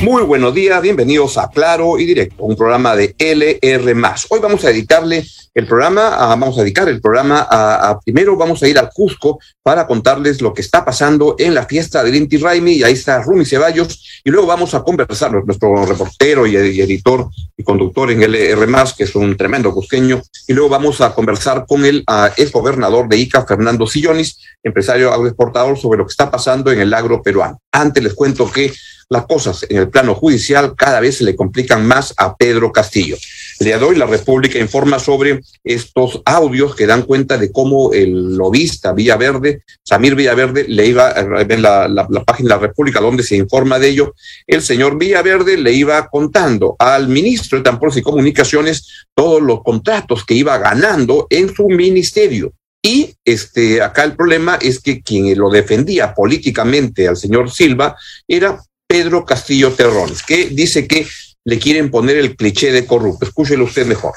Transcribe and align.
Muy 0.00 0.22
buenos 0.22 0.54
días, 0.54 0.80
bienvenidos 0.80 1.36
a 1.36 1.50
Claro 1.50 1.98
y 1.98 2.06
Directo, 2.06 2.44
un 2.44 2.56
programa 2.56 2.96
de 2.96 3.14
LR. 3.18 3.94
Hoy 4.30 4.40
vamos 4.40 4.64
a 4.64 4.68
dedicarle 4.68 5.26
el 5.52 5.66
programa, 5.66 6.08
vamos 6.36 6.56
a 6.56 6.62
dedicar 6.62 6.88
el 6.88 7.02
programa 7.02 7.46
a, 7.50 8.00
primero 8.00 8.34
vamos 8.34 8.62
a 8.62 8.68
ir 8.68 8.78
al 8.78 8.88
Cusco 8.94 9.38
para 9.62 9.86
contarles 9.86 10.40
lo 10.40 10.54
que 10.54 10.62
está 10.62 10.86
pasando 10.86 11.36
en 11.38 11.54
la 11.54 11.66
fiesta 11.66 12.02
del 12.02 12.14
Inti 12.14 12.38
Raimi, 12.38 12.76
y 12.76 12.82
ahí 12.82 12.94
está 12.94 13.20
Rumi 13.20 13.44
Ceballos, 13.44 14.22
y 14.24 14.30
luego 14.30 14.46
vamos 14.46 14.72
a 14.72 14.82
conversar, 14.82 15.32
nuestro 15.44 15.84
reportero 15.84 16.46
y, 16.46 16.56
editor 16.56 17.28
y 17.54 17.62
conductor 17.62 18.10
en 18.10 18.22
LR, 18.22 18.66
que 18.96 19.04
es 19.04 19.14
un 19.14 19.36
tremendo 19.36 19.70
cusqueño, 19.74 20.22
y 20.46 20.54
luego 20.54 20.70
vamos 20.70 21.02
a 21.02 21.14
conversar 21.14 21.66
con 21.68 21.84
el 21.84 22.04
ex 22.38 22.50
gobernador 22.52 23.06
de 23.06 23.18
Ica, 23.18 23.44
Fernando 23.44 23.86
Sillonis, 23.86 24.38
empresario 24.62 25.12
agroexportador, 25.12 25.76
sobre 25.76 25.98
lo 25.98 26.06
que 26.06 26.12
está 26.12 26.30
pasando 26.30 26.72
en 26.72 26.80
el 26.80 26.94
agro 26.94 27.20
peruano. 27.20 27.60
Antes 27.70 28.02
les 28.02 28.14
cuento 28.14 28.50
que 28.50 28.72
las 29.10 29.26
cosas 29.26 29.66
en 29.68 29.76
el 29.76 29.90
plano 29.90 30.14
judicial 30.14 30.74
cada 30.76 31.00
vez 31.00 31.16
se 31.18 31.24
le 31.24 31.34
complican 31.34 31.84
más 31.84 32.14
a 32.16 32.36
Pedro 32.36 32.70
Castillo. 32.70 33.16
De 33.58 33.74
hoy 33.74 33.96
la 33.96 34.06
República 34.06 34.58
informa 34.58 35.00
sobre 35.00 35.40
estos 35.64 36.22
audios 36.24 36.76
que 36.76 36.86
dan 36.86 37.02
cuenta 37.02 37.36
de 37.36 37.50
cómo 37.50 37.92
el 37.92 38.36
lobista 38.36 38.92
Villaverde, 38.92 39.64
Samir 39.82 40.14
Villaverde, 40.14 40.64
le 40.68 40.86
iba, 40.86 41.12
en 41.12 41.60
la, 41.60 41.88
la, 41.88 42.06
página 42.24 42.50
de 42.50 42.54
la 42.54 42.68
República 42.68 43.00
donde 43.00 43.24
se 43.24 43.36
informa 43.36 43.80
de 43.80 43.88
ello, 43.88 44.14
el 44.46 44.62
señor 44.62 44.96
Villaverde 44.96 45.58
le 45.58 45.72
iba 45.72 46.08
contando 46.08 46.76
al 46.78 47.08
ministro 47.08 47.58
de 47.58 47.64
Transportes 47.64 47.98
y 47.98 48.02
Comunicaciones 48.02 49.06
todos 49.14 49.42
los 49.42 49.62
contratos 49.64 50.24
que 50.24 50.34
iba 50.34 50.56
ganando 50.56 51.26
en 51.30 51.52
su 51.52 51.66
ministerio. 51.68 52.52
Y 52.82 53.14
este, 53.24 53.82
acá 53.82 54.04
el 54.04 54.16
problema 54.16 54.56
es 54.60 54.80
que 54.80 55.02
quien 55.02 55.36
lo 55.36 55.50
defendía 55.50 56.14
políticamente 56.14 57.08
al 57.08 57.16
señor 57.16 57.50
Silva 57.50 57.94
era 58.26 58.58
Pedro 58.90 59.24
Castillo 59.24 59.70
Terrones, 59.70 60.24
que 60.24 60.46
dice 60.46 60.88
que 60.88 61.06
le 61.44 61.60
quieren 61.60 61.92
poner 61.92 62.16
el 62.16 62.34
cliché 62.34 62.72
de 62.72 62.86
corrupto. 62.86 63.24
Escúchelo 63.24 63.62
usted 63.62 63.86
mejor. 63.86 64.14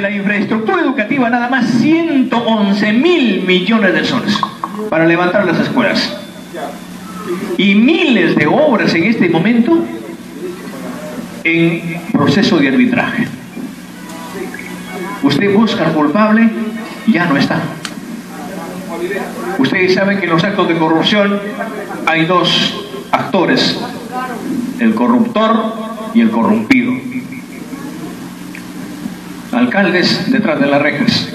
la 0.00 0.08
infraestructura 0.08 0.82
educativa 0.82 1.28
nada 1.28 1.48
más 1.48 1.66
111 1.80 2.92
mil 2.92 3.42
millones 3.42 3.92
de 3.92 4.04
soles 4.04 4.36
para 4.88 5.04
levantar 5.04 5.44
las 5.44 5.58
escuelas. 5.58 6.16
Y 7.58 7.74
miles 7.74 8.36
de 8.36 8.46
obras 8.46 8.94
en 8.94 9.02
este 9.02 9.28
momento 9.28 9.84
en 11.42 12.00
proceso 12.12 12.58
de 12.58 12.68
arbitraje. 12.68 13.26
Usted 15.24 15.52
busca 15.52 15.88
al 15.88 15.92
culpable, 15.92 16.48
ya 17.08 17.26
no 17.26 17.36
está. 17.36 17.60
Ustedes 19.58 19.92
saben 19.92 20.20
que 20.20 20.26
en 20.26 20.30
los 20.30 20.44
actos 20.44 20.68
de 20.68 20.78
corrupción 20.78 21.40
hay 22.06 22.26
dos 22.26 22.90
actores, 23.12 23.78
el 24.80 24.94
corruptor 24.94 25.74
y 26.14 26.20
el 26.22 26.30
corrompido. 26.30 26.92
Alcaldes 29.52 30.32
detrás 30.32 30.58
de 30.58 30.66
las 30.66 30.82
rejas, 30.82 31.28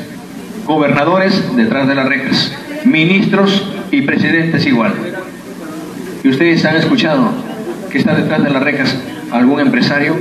gobernadores 0.65 1.55
detrás 1.55 1.87
de 1.87 1.95
las 1.95 2.09
rejas, 2.09 2.51
ministros 2.83 3.71
y 3.91 4.01
presidentes 4.01 4.65
igual. 4.65 4.93
¿Y 6.23 6.29
ustedes 6.29 6.65
han 6.65 6.75
escuchado 6.75 7.29
que 7.91 7.99
está 7.99 8.15
detrás 8.15 8.43
de 8.43 8.49
las 8.49 8.63
rejas 8.63 8.97
algún 9.31 9.59
empresario? 9.59 10.15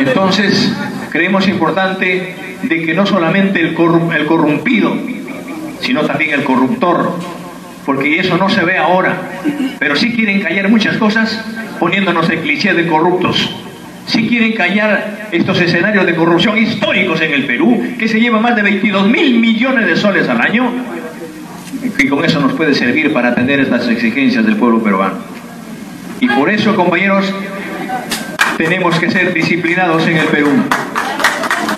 Entonces, 0.00 0.72
creemos 1.10 1.46
importante 1.46 2.34
de 2.62 2.82
que 2.82 2.94
no 2.94 3.06
solamente 3.06 3.60
el, 3.60 3.68
el 3.68 4.26
corrompido, 4.26 4.92
sino 5.80 6.02
también 6.02 6.34
el 6.34 6.44
corruptor 6.44 7.12
porque 7.88 8.20
eso 8.20 8.36
no 8.36 8.50
se 8.50 8.62
ve 8.66 8.76
ahora, 8.76 9.16
pero 9.78 9.96
sí 9.96 10.12
quieren 10.12 10.42
callar 10.42 10.68
muchas 10.68 10.98
cosas 10.98 11.42
poniéndonos 11.80 12.28
el 12.28 12.40
cliché 12.40 12.74
de 12.74 12.86
corruptos. 12.86 13.50
Sí 14.04 14.28
quieren 14.28 14.52
callar 14.52 15.28
estos 15.32 15.58
escenarios 15.58 16.04
de 16.04 16.14
corrupción 16.14 16.58
históricos 16.58 17.18
en 17.22 17.32
el 17.32 17.46
Perú, 17.46 17.82
que 17.98 18.06
se 18.06 18.20
lleva 18.20 18.40
más 18.40 18.54
de 18.56 18.60
22 18.60 19.08
mil 19.08 19.40
millones 19.40 19.86
de 19.86 19.96
soles 19.96 20.28
al 20.28 20.38
año, 20.38 20.70
y 21.98 22.06
con 22.08 22.22
eso 22.26 22.40
nos 22.40 22.52
puede 22.52 22.74
servir 22.74 23.10
para 23.10 23.30
atender 23.30 23.58
estas 23.60 23.88
exigencias 23.88 24.44
del 24.44 24.56
pueblo 24.56 24.82
peruano. 24.82 25.14
Y 26.20 26.28
por 26.28 26.50
eso, 26.50 26.76
compañeros, 26.76 27.32
tenemos 28.58 28.98
que 28.98 29.10
ser 29.10 29.32
disciplinados 29.32 30.06
en 30.06 30.18
el 30.18 30.26
Perú. 30.26 30.50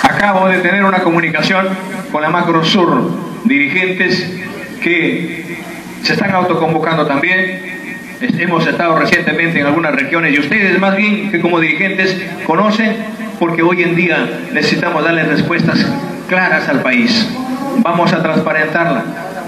Acabo 0.02 0.48
de 0.48 0.58
tener 0.58 0.82
una 0.82 1.04
comunicación 1.04 1.68
con 2.10 2.20
la 2.20 2.30
Macro 2.30 2.64
Sur, 2.64 3.12
dirigentes 3.44 4.40
que 4.82 5.49
se 6.02 6.12
están 6.12 6.32
autoconvocando 6.32 7.06
también. 7.06 7.80
Hemos 8.20 8.66
estado 8.66 8.98
recientemente 8.98 9.60
en 9.60 9.66
algunas 9.66 9.94
regiones 9.94 10.34
y 10.34 10.40
ustedes 10.40 10.78
más 10.78 10.96
bien 10.96 11.30
que 11.30 11.40
como 11.40 11.58
dirigentes 11.58 12.16
conocen 12.46 12.96
porque 13.38 13.62
hoy 13.62 13.82
en 13.82 13.96
día 13.96 14.28
necesitamos 14.52 15.02
darles 15.02 15.28
respuestas 15.28 15.78
claras 16.28 16.68
al 16.68 16.82
país. 16.82 17.26
Vamos 17.78 18.12
a 18.12 18.22
transparentarla 18.22 19.04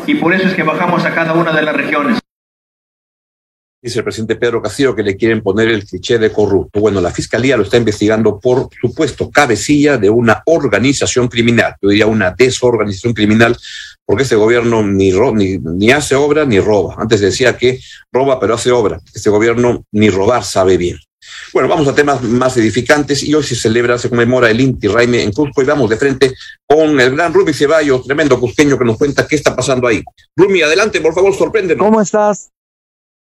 y 0.06 0.14
por 0.14 0.32
eso 0.32 0.48
es 0.48 0.54
que 0.54 0.62
bajamos 0.62 1.04
a 1.04 1.14
cada 1.14 1.34
una 1.34 1.52
de 1.52 1.62
las 1.62 1.76
regiones 1.76 2.22
dice 3.82 3.98
el 3.98 4.04
presidente 4.04 4.36
Pedro 4.36 4.62
Castillo 4.62 4.94
que 4.94 5.02
le 5.02 5.16
quieren 5.16 5.42
poner 5.42 5.68
el 5.68 5.84
cliché 5.84 6.16
de 6.16 6.30
corrupto. 6.30 6.78
Bueno, 6.78 7.00
la 7.00 7.10
fiscalía 7.10 7.56
lo 7.56 7.64
está 7.64 7.76
investigando 7.76 8.38
por 8.38 8.68
supuesto 8.80 9.28
cabecilla 9.28 9.98
de 9.98 10.08
una 10.08 10.42
organización 10.46 11.26
criminal, 11.26 11.74
yo 11.82 11.88
diría 11.88 12.06
una 12.06 12.30
desorganización 12.30 13.12
criminal, 13.12 13.56
porque 14.12 14.24
este 14.24 14.36
gobierno 14.36 14.82
ni, 14.82 15.10
ni, 15.10 15.56
ni 15.56 15.90
hace 15.90 16.14
obra 16.14 16.44
ni 16.44 16.60
roba. 16.60 16.96
Antes 16.98 17.22
decía 17.22 17.56
que 17.56 17.80
roba 18.12 18.38
pero 18.38 18.52
hace 18.52 18.70
obra. 18.70 19.00
Este 19.14 19.30
gobierno 19.30 19.86
ni 19.90 20.10
robar 20.10 20.44
sabe 20.44 20.76
bien. 20.76 20.98
Bueno, 21.54 21.66
vamos 21.66 21.88
a 21.88 21.94
temas 21.94 22.22
más 22.22 22.54
edificantes 22.58 23.22
y 23.22 23.32
hoy 23.34 23.42
se 23.42 23.56
celebra, 23.56 23.96
se 23.96 24.10
conmemora 24.10 24.50
el 24.50 24.60
Inti 24.60 24.86
Raime 24.86 25.22
en 25.22 25.32
Cusco 25.32 25.62
y 25.62 25.64
vamos 25.64 25.88
de 25.88 25.96
frente 25.96 26.34
con 26.66 27.00
el 27.00 27.16
gran 27.16 27.32
Rumi 27.32 27.54
Ceballos, 27.54 28.04
tremendo 28.04 28.38
cusqueño 28.38 28.76
que 28.76 28.84
nos 28.84 28.98
cuenta 28.98 29.26
qué 29.26 29.36
está 29.36 29.56
pasando 29.56 29.88
ahí. 29.88 30.02
Rumi, 30.36 30.60
adelante, 30.60 31.00
por 31.00 31.14
favor, 31.14 31.32
sorpréndenos. 31.32 31.82
¿Cómo 31.82 31.98
estás? 31.98 32.50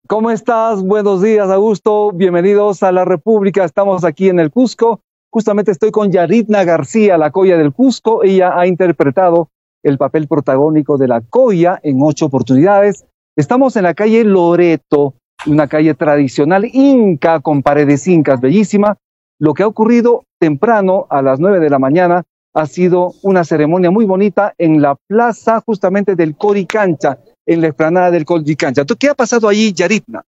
¿Cómo 0.07 0.29
estás? 0.29 0.83
Buenos 0.83 1.23
días, 1.23 1.49
Augusto. 1.49 2.11
Bienvenidos 2.11 2.83
a 2.83 2.91
la 2.91 3.05
República. 3.05 3.65
Estamos 3.65 4.03
aquí 4.03 4.29
en 4.29 4.39
el 4.39 4.51
Cusco. 4.51 5.01
Justamente 5.31 5.71
estoy 5.71 5.89
con 5.89 6.11
Yaritna 6.11 6.63
García, 6.63 7.17
la 7.17 7.31
Coya 7.31 7.57
del 7.57 7.73
Cusco. 7.73 8.23
Ella 8.23 8.51
ha 8.55 8.67
interpretado 8.67 9.49
el 9.85 9.97
papel 9.99 10.27
protagónico 10.27 10.97
de 10.97 11.07
la 11.07 11.21
Coya 11.21 11.79
en 11.83 11.99
ocho 12.01 12.25
oportunidades. 12.25 13.05
Estamos 13.37 13.75
en 13.75 13.83
la 13.83 13.93
calle 13.93 14.23
Loreto, 14.23 15.13
una 15.45 15.67
calle 15.67 15.93
tradicional 15.93 16.65
inca 16.65 17.39
con 17.39 17.61
paredes 17.61 18.07
incas 18.07 18.41
bellísima. 18.41 18.97
Lo 19.39 19.53
que 19.53 19.63
ha 19.63 19.67
ocurrido 19.67 20.23
temprano 20.39 21.05
a 21.09 21.21
las 21.21 21.39
nueve 21.39 21.59
de 21.59 21.69
la 21.69 21.77
mañana 21.77 22.23
ha 22.55 22.65
sido 22.65 23.13
una 23.21 23.43
ceremonia 23.43 23.91
muy 23.91 24.05
bonita 24.05 24.55
en 24.57 24.81
la 24.81 24.95
plaza 25.07 25.61
justamente 25.63 26.15
del 26.15 26.35
Coricancha 26.35 27.19
en 27.45 27.61
la 27.61 27.67
explanada 27.67 28.09
del 28.09 28.25
Coldicancha. 28.25 28.85
¿Qué 28.97 29.09
ha 29.09 29.13
pasado 29.13 29.47
allí, 29.47 29.71
Yaritna? 29.71 30.23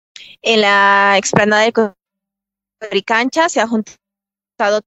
En 0.41 0.61
la 0.61 1.15
explanada 1.17 1.61
del 1.61 1.73
Coldicancha 2.79 3.49
se 3.49 3.61
ha 3.61 3.67
juntado 3.67 3.97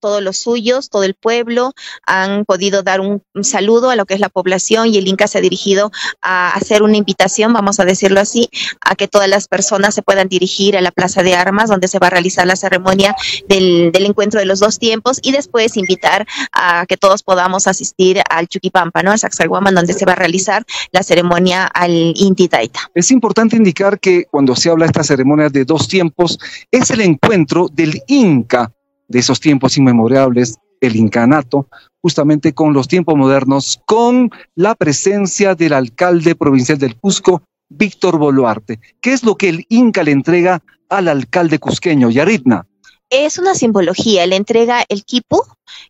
todos 0.01 0.23
los 0.23 0.39
suyos, 0.39 0.89
todo 0.91 1.05
el 1.05 1.15
pueblo, 1.15 1.73
han 2.07 2.45
podido 2.45 2.83
dar 2.83 3.01
un, 3.01 3.23
saludo 3.43 3.91
a 3.91 3.97
lo 3.97 4.07
que 4.07 4.15
es 4.15 4.21
la 4.21 4.29
población 4.29 4.89
y 4.89 4.99
el 4.99 5.09
Inca 5.09 5.27
se 5.27 5.39
ha 5.39 5.41
dirigido 5.41 5.91
a 6.23 6.55
hacer 6.55 6.83
una 6.83 6.97
invitación, 6.97 7.53
vamos 7.53 7.81
a 7.81 7.85
decirlo 7.85 8.21
así, 8.21 8.49
a 8.81 8.95
que 8.95 9.09
todas 9.09 9.29
las 9.29 9.49
personas 9.49 9.95
se 9.95 10.03
puedan 10.03 10.29
dirigir 10.29 10.77
a 10.77 10.81
la 10.81 10.91
Plaza 10.91 11.23
de 11.23 11.35
Armas, 11.35 11.69
donde 11.69 11.89
se 11.89 11.99
va 11.99 12.07
a 12.07 12.11
realizar 12.11 12.47
la 12.47 12.57
ceremonia 12.57 13.15
del, 13.49 13.93
encuentro 13.95 14.39
de 14.39 14.47
los 14.47 14.61
dos 14.61 14.79
tiempos 14.79 15.19
y 15.21 15.33
después 15.33 15.77
invitar 15.77 16.27
a 16.53 16.87
que 16.87 16.97
todos 16.97 17.23
podamos 17.23 17.67
asistir 17.67 18.21
al 18.31 18.47
Chuquipampa, 18.47 19.03
¿no? 19.03 19.11
al 19.11 19.19
Sacsayhuaman, 19.19 19.75
donde 19.75 19.95
se 19.95 20.05
va 20.05 20.13
a 20.13 20.17
realizar 20.17 20.65
la 20.93 21.03
ceremonia 21.03 21.67
al 21.67 22.13
Inti 22.15 22.49
Taita. 22.49 22.91
Es 22.95 23.11
importante 23.11 23.57
indicar 23.57 23.99
que 23.99 24.27
cuando 24.31 24.55
se 24.55 24.71
habla 24.71 24.85
de 24.85 24.91
esta 24.91 25.03
ceremonia 25.03 25.49
de 25.49 25.65
dos 25.65 25.89
tiempos, 25.89 26.39
es 26.71 26.91
el 26.91 27.01
encuentro 27.01 27.69
del 27.73 28.01
Inca 28.07 28.73
de 29.09 29.19
esos 29.19 29.41
tiempos 29.41 29.77
inmemorables, 29.77 30.59
el 30.81 30.97
incanato, 30.97 31.69
justamente 32.03 32.53
con 32.53 32.73
los 32.73 32.89
tiempos 32.89 33.17
modernos, 33.17 33.81
con 33.87 34.31
la 34.55 34.75
presencia 34.75 35.55
del 35.55 35.73
alcalde 35.73 36.35
provincial 36.35 36.79
del 36.79 36.97
Cusco, 36.97 37.43
Víctor 37.69 38.19
Boluarte. 38.19 38.81
¿Qué 39.01 39.13
es 39.13 39.25
lo 39.25 39.37
que 39.37 39.49
el 39.49 39.67
Inca 39.69 40.03
le 40.03 40.13
entrega 40.13 40.63
al 40.89 41.09
alcalde 41.09 41.59
cusqueño, 41.59 42.11
Yaritna? 42.11 42.67
Es 43.11 43.39
una 43.39 43.55
simbología, 43.55 44.27
le 44.27 44.37
entrega 44.37 44.85
el 44.89 45.05
kipu, 45.05 45.43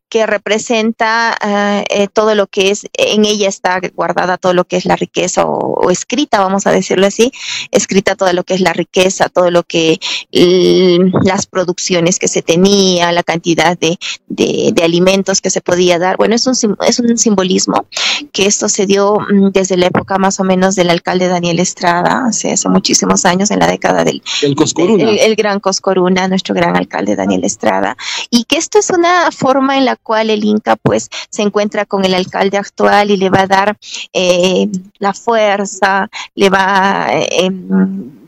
que 0.09 0.27
representa 0.27 1.37
uh, 1.43 1.85
eh, 1.91 2.09
todo 2.13 2.35
lo 2.35 2.47
que 2.47 2.71
es, 2.71 2.87
en 2.95 3.25
ella 3.25 3.49
está 3.49 3.81
guardada 3.95 4.39
todo 4.39 4.55
lo 4.55 4.65
que 4.65 4.77
es 4.77 4.85
la 4.85 4.97
riqueza 4.97 5.45
o, 5.45 5.75
o, 5.75 5.91
escrita, 5.91 6.41
vamos 6.41 6.67
a 6.67 6.71
decirlo 6.71 7.07
así, 7.07 7.33
escrita 7.73 8.15
todo 8.15 8.33
lo 8.33 8.45
que 8.45 8.55
es 8.55 8.61
la 8.61 8.73
riqueza, 8.73 9.29
todo 9.29 9.51
lo 9.51 9.65
que 9.65 9.99
las 10.31 11.47
producciones 11.47 12.19
que 12.19 12.29
se 12.29 12.43
tenía, 12.43 13.13
la 13.13 13.23
cantidad 13.23 13.77
de, 13.77 13.99
de, 14.29 14.71
de, 14.73 14.85
alimentos 14.85 15.41
que 15.41 15.51
se 15.51 15.61
podía 15.61 15.99
dar. 15.99 16.17
Bueno, 16.17 16.35
es 16.35 16.47
un, 16.47 16.77
es 16.87 16.99
un 16.99 17.19
simbolismo 17.19 17.87
que 18.33 18.47
esto 18.47 18.69
se 18.69 18.87
dio 18.87 19.19
mm, 19.19 19.51
desde 19.51 19.77
la 19.77 19.87
época 19.87 20.19
más 20.19 20.39
o 20.41 20.45
menos 20.45 20.77
del 20.77 20.91
alcalde 20.91 21.29
Daniel 21.29 21.59
Estrada, 21.59 22.27
hace, 22.29 22.53
hace 22.53 22.69
muchísimos 22.69 23.25
años, 23.25 23.51
en 23.51 23.59
la 23.59 23.67
década 23.67 24.05
del 24.05 24.23
el, 24.43 24.55
Coscoruna. 24.55 25.11
el, 25.11 25.19
el 25.19 25.37
gran 25.37 25.61
Coscoruna, 25.61 26.29
nuestro 26.29 26.55
gran 26.55 26.77
alcalde 26.77 27.06
Daniel 27.15 27.45
Estrada, 27.45 27.97
y 28.31 28.45
que 28.45 28.57
esto 28.57 28.79
es 28.79 28.91
una 28.91 29.31
forma 29.31 29.77
en 29.77 29.85
la 29.85 29.95
cual 29.95 30.31
el 30.31 30.45
Inca 30.45 30.75
pues 30.75 31.09
se 31.31 31.43
encuentra 31.43 31.85
con 31.85 32.05
el 32.05 32.15
alcalde 32.15 32.59
actual 32.59 33.11
y 33.11 33.17
le 33.17 33.31
va 33.31 33.43
a 33.43 33.47
dar 33.47 33.77
eh, 34.13 34.69
la 34.99 35.15
fuerza, 35.15 36.09
le 36.35 36.51
va 36.51 37.05
a 37.05 37.19
eh, 37.21 37.51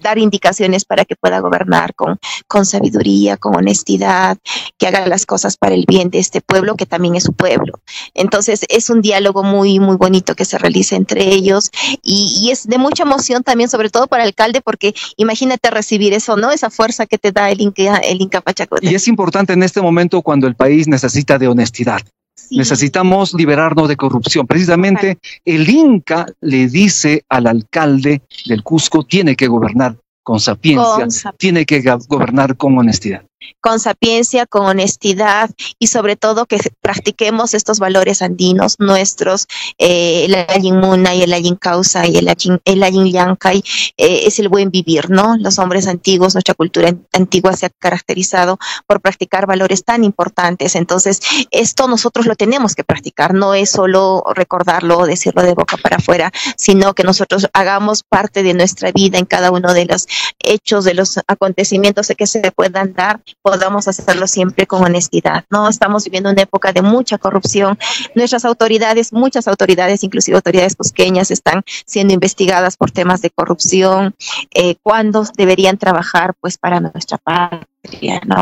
dar 0.03 0.19
indicaciones 0.19 0.85
para 0.85 1.05
que 1.05 1.17
pueda 1.17 1.41
gobernar 1.41 1.95
con, 1.95 2.19
con 2.47 2.67
sabiduría, 2.67 3.37
con 3.37 3.57
honestidad, 3.57 4.39
que 4.79 4.87
haga 4.87 5.07
las 5.07 5.27
cosas 5.27 5.57
para 5.57 5.75
el 5.75 5.85
bien 5.87 6.11
de 6.11 6.19
este 6.19 6.41
pueblo, 6.41 6.77
que 6.77 6.87
también 6.87 7.17
es 7.17 7.25
su 7.25 7.33
pueblo. 7.33 7.81
Entonces 8.15 8.65
es 8.69 8.91
un 8.91 9.03
diálogo 9.03 9.43
muy, 9.43 9.79
muy 9.79 9.97
bonito 9.97 10.35
que 10.35 10.45
se 10.45 10.59
realiza 10.59 10.97
entre 10.97 11.25
ellos 11.29 11.71
y, 12.03 12.49
es 12.51 12.67
de 12.67 12.79
mucha 12.79 13.03
emoción 13.03 13.43
también, 13.43 13.69
sobre 13.69 13.91
todo 13.91 14.07
para 14.07 14.23
el 14.23 14.29
alcalde, 14.29 14.61
porque 14.61 14.95
imagínate 15.17 15.71
recibir 15.71 16.13
eso, 16.13 16.37
¿no? 16.37 16.51
Esa 16.51 16.71
fuerza 16.71 17.07
que 17.07 17.19
te 17.19 17.33
da 17.33 17.51
el 17.51 17.61
Inca, 17.61 17.99
el 17.99 18.21
Inca 18.23 18.41
Pachacote. 18.41 18.91
Y 18.91 18.95
es 18.95 19.09
importante 19.09 19.53
en 19.53 19.63
este 19.63 19.83
momento 19.83 20.23
cuando 20.23 20.47
el 20.47 20.55
país 20.55 20.89
necesita 20.89 21.39
de 21.39 21.49
honestidad. 21.49 22.01
Sí. 22.49 22.57
Necesitamos 22.57 23.35
liberarnos 23.35 23.89
de 23.89 23.97
corrupción. 23.97 24.47
Precisamente 24.47 25.19
el 25.45 25.69
Inca 25.69 26.27
le 26.41 26.69
dice 26.69 27.25
al 27.29 27.47
alcalde 27.47 28.23
del 28.47 28.63
Cusco, 28.63 29.05
tiene 29.05 29.37
que 29.37 29.49
gobernar 29.49 29.97
con 30.23 30.41
sapiencia, 30.41 31.07
con 31.07 31.37
tiene 31.37 31.67
que 31.67 31.83
gobernar 32.09 32.57
con 32.57 32.79
honestidad 32.79 33.28
con 33.61 33.81
sapiencia, 33.81 34.47
con 34.47 34.67
honestidad 34.67 35.51
y 35.79 35.89
sobre 35.89 36.17
todo 36.17 36.47
que 36.47 36.59
practiquemos 36.81 37.55
estos 37.55 37.79
valores 37.79 38.23
andinos 38.23 38.77
nuestros, 38.79 39.47
eh, 39.79 40.25
el 40.27 40.35
Ayin 40.35 40.77
Muna 40.77 41.15
y 41.15 41.23
el 41.23 41.33
Ayin 41.33 41.57
Causa 41.57 42.07
y 42.07 42.17
el 42.17 42.29
Ayin, 42.29 42.61
el 42.65 42.83
Ayin 42.83 43.07
Yankay, 43.07 43.63
eh, 43.97 44.23
es 44.27 44.39
el 44.39 44.49
buen 44.49 44.71
vivir, 44.71 45.11
¿no? 45.11 45.37
Los 45.37 45.59
hombres 45.59 45.87
antiguos, 45.87 46.35
nuestra 46.35 46.55
cultura 46.55 46.95
antigua 47.13 47.53
se 47.55 47.67
ha 47.67 47.71
caracterizado 47.71 48.59
por 48.87 49.01
practicar 49.01 49.47
valores 49.47 49.85
tan 49.85 50.05
importantes, 50.05 50.75
entonces 50.75 51.21
esto 51.51 51.89
nosotros 51.89 52.27
lo 52.27 52.37
tenemos 52.37 52.75
que 52.75 52.85
practicar, 52.85 53.35
no 53.35 53.55
es 53.55 53.71
solo 53.71 54.25
recordarlo 54.35 54.99
o 54.99 55.07
decirlo 55.07 55.43
de 55.43 55.55
boca 55.55 55.77
para 55.77 55.97
afuera, 55.97 56.33
sino 56.57 56.95
que 56.95 57.05
nosotros 57.05 57.49
hagamos 57.53 58.03
parte 58.03 58.43
de 58.43 58.55
nuestra 58.55 58.93
vida 58.93 59.19
en 59.19 59.27
cada 59.27 59.51
uno 59.51 59.75
de 59.75 59.87
los 59.87 60.07
hechos, 60.39 60.85
de 60.85 60.95
los 60.95 61.19
acontecimientos 61.27 62.09
que 62.17 62.27
se 62.27 62.51
puedan 62.53 62.95
dar 62.95 63.21
podamos 63.43 63.89
hacerlo 63.89 64.27
siempre 64.27 64.67
con 64.67 64.85
honestidad. 64.85 65.45
No 65.51 65.69
estamos 65.69 66.05
viviendo 66.05 66.31
una 66.31 66.43
época 66.43 66.73
de 66.73 66.83
mucha 66.83 67.19
corrupción. 67.19 67.79
Nuestras 68.15 68.45
autoridades, 68.45 69.13
muchas 69.13 69.49
autoridades, 69.49 70.05
inclusive 70.05 70.37
autoridades 70.37 70.77
cusqueñas, 70.77 71.31
están 71.31 71.63
siendo 71.87 72.15
investigadas 72.15 72.77
por 72.77 72.91
temas 72.91 73.23
de 73.23 73.31
corrupción. 73.31 74.15
Eh, 74.55 74.77
¿Cuándo 74.83 75.25
deberían 75.37 75.79
trabajar, 75.79 76.35
pues, 76.41 76.59
para 76.59 76.81
nuestra 76.81 77.19
patria, 77.19 77.67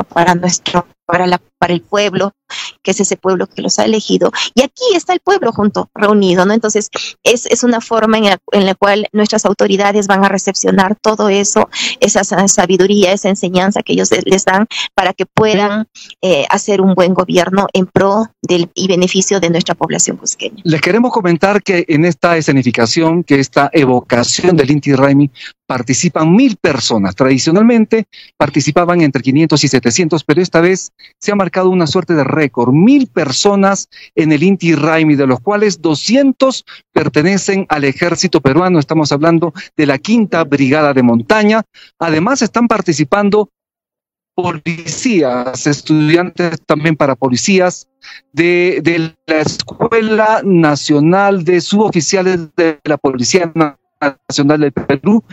para 0.09 0.35
nuestro, 0.35 0.87
para 1.07 1.27
la, 1.27 1.41
para 1.59 1.75
el 1.75 1.83
pueblo? 1.83 2.33
que 2.83 2.93
es 2.93 3.01
ese 3.01 3.17
pueblo 3.17 3.47
que 3.47 3.63
los 3.63 3.79
ha 3.79 3.85
elegido. 3.85 4.31
Y 4.55 4.63
aquí 4.63 4.85
está 4.95 5.13
el 5.13 5.21
pueblo 5.21 5.53
junto, 5.53 5.91
reunido, 5.95 6.47
¿no? 6.47 6.55
Entonces, 6.55 6.89
es, 7.23 7.47
es 7.47 7.65
una 7.65 7.81
forma 7.81 8.19
en 8.19 8.25
la, 8.25 8.39
en 8.53 8.67
la, 8.67 8.75
cual 8.75 9.09
nuestras 9.13 9.45
autoridades 9.45 10.07
van 10.07 10.25
a 10.25 10.29
recepcionar 10.29 10.97
todo 10.97 11.29
eso, 11.29 11.69
esa 12.01 12.23
sabiduría, 12.49 13.13
esa 13.13 13.29
enseñanza 13.29 13.83
que 13.83 13.95
ellos 13.95 14.11
les 14.25 14.45
dan 14.45 14.67
para 14.95 15.13
que 15.13 15.27
puedan 15.27 15.87
eh, 16.23 16.47
hacer 16.49 16.81
un 16.81 16.95
buen 16.95 17.15
gobierno 17.15 17.67
en 17.73 17.87
pro 17.87 18.31
del, 18.43 18.71
y 18.75 18.87
beneficio 18.87 19.41
de 19.41 19.51
nuestra 19.51 19.75
población 19.75 20.17
cusqueña. 20.17 20.63
Les 20.65 20.81
queremos 20.81 21.13
comentar 21.13 21.63
que 21.63 21.85
en 21.89 22.05
esta 22.05 22.37
escenificación, 22.37 23.25
que 23.25 23.41
esta 23.41 23.69
evocación 23.73 24.57
del 24.57 24.71
Inti 24.71 24.95
Raimi, 24.95 25.31
participan 25.67 26.35
mil 26.35 26.57
personas. 26.57 27.15
Tradicionalmente 27.15 28.07
participaban 28.37 29.01
entre 29.01 29.23
500 29.23 29.65
y 29.65 29.69
700, 29.69 30.25
pero 30.25 30.41
esta 30.41 30.61
vez 30.61 30.93
se 31.21 31.33
ha 31.33 31.35
marcado 31.35 31.71
una 31.71 31.87
suerte 31.87 32.15
de 32.15 32.25
récord. 32.25 32.73
Mil 32.73 33.09
personas 33.09 33.89
en 34.15 34.33
el 34.33 34.43
Inti 34.43 34.75
Raimi, 34.75 35.17
de 35.17 35.27
los 35.27 35.41
cuales 35.41 35.81
200 35.81 36.65
pertenecen 36.93 37.67
al 37.69 37.85
ejército 37.85 38.41
peruano. 38.41 38.79
Estamos 38.79 39.13
hablando 39.13 39.53
de 39.77 39.87
la 39.87 39.99
quinta 39.99 40.45
brigada 40.45 40.95
de 40.95 41.03
montaña. 41.03 41.63
Además 41.99 42.43
están 42.43 42.69
participando 42.69 43.51
policías, 44.37 45.67
estudiantes 45.67 46.61
también 46.67 46.95
para 46.95 47.17
policías 47.17 47.89
de, 48.33 48.81
de 48.83 49.15
la 49.27 49.41
Escuela 49.41 50.43
Nacional 50.45 51.43
de 51.43 51.61
Suboficiales 51.63 52.55
de 52.55 52.79
la 52.85 52.99
Policía 52.99 53.51
Nacional 53.55 54.61
del 54.61 54.73
Perú 54.73 55.25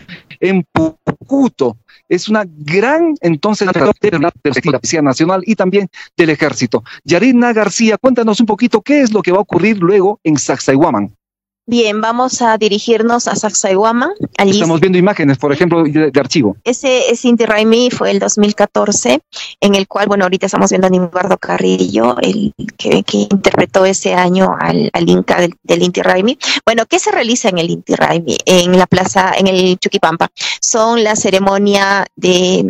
en 0.43 0.65
Pucuto. 0.71 1.77
Es 2.09 2.27
una 2.27 2.43
gran 2.45 3.15
entonces 3.21 3.67
de 3.71 4.19
la 4.19 4.31
Policía 4.31 5.01
Nacional 5.01 5.41
y 5.45 5.55
también 5.55 5.87
del 6.17 6.29
Ejército. 6.29 6.83
Yarina 7.05 7.53
García, 7.53 7.97
cuéntanos 7.97 8.41
un 8.41 8.45
poquito 8.45 8.81
qué 8.81 9.01
es 9.01 9.13
lo 9.13 9.21
que 9.21 9.31
va 9.31 9.37
a 9.37 9.41
ocurrir 9.41 9.77
luego 9.79 10.19
en 10.23 10.37
Sacsayhuaman. 10.37 11.15
Bien, 11.65 12.01
vamos 12.01 12.41
a 12.41 12.57
dirigirnos 12.57 13.29
a 13.29 13.37
Sacsayhuama. 13.37 14.11
Allí 14.37 14.51
Estamos 14.51 14.81
viendo 14.81 14.97
imágenes, 14.97 15.37
por 15.37 15.53
ejemplo, 15.53 15.83
de, 15.83 16.11
de 16.11 16.19
archivo. 16.19 16.57
Ese, 16.65 17.09
ese 17.09 17.29
Inti 17.29 17.45
Raimi 17.45 17.89
fue 17.89 18.11
el 18.11 18.19
2014, 18.19 19.21
en 19.61 19.75
el 19.75 19.87
cual, 19.87 20.07
bueno, 20.07 20.25
ahorita 20.25 20.47
estamos 20.47 20.69
viendo 20.69 20.87
a 20.87 20.89
Nibardo 20.89 21.37
Carrillo, 21.37 22.17
el 22.21 22.53
que, 22.77 23.03
que 23.03 23.27
interpretó 23.31 23.85
ese 23.85 24.13
año 24.13 24.53
al, 24.59 24.89
al 24.91 25.09
Inca 25.09 25.39
del, 25.39 25.53
del, 25.63 25.83
Inti 25.83 26.01
Raimi. 26.01 26.37
Bueno, 26.65 26.85
¿qué 26.85 26.99
se 26.99 27.11
realiza 27.11 27.47
en 27.47 27.57
el 27.57 27.69
Inti 27.69 27.95
Raimi? 27.95 28.37
En 28.45 28.77
la 28.77 28.85
plaza, 28.85 29.31
en 29.37 29.47
el 29.47 29.77
Chuquipampa. 29.79 30.31
Son 30.59 31.01
la 31.01 31.15
ceremonia 31.15 32.05
de, 32.17 32.61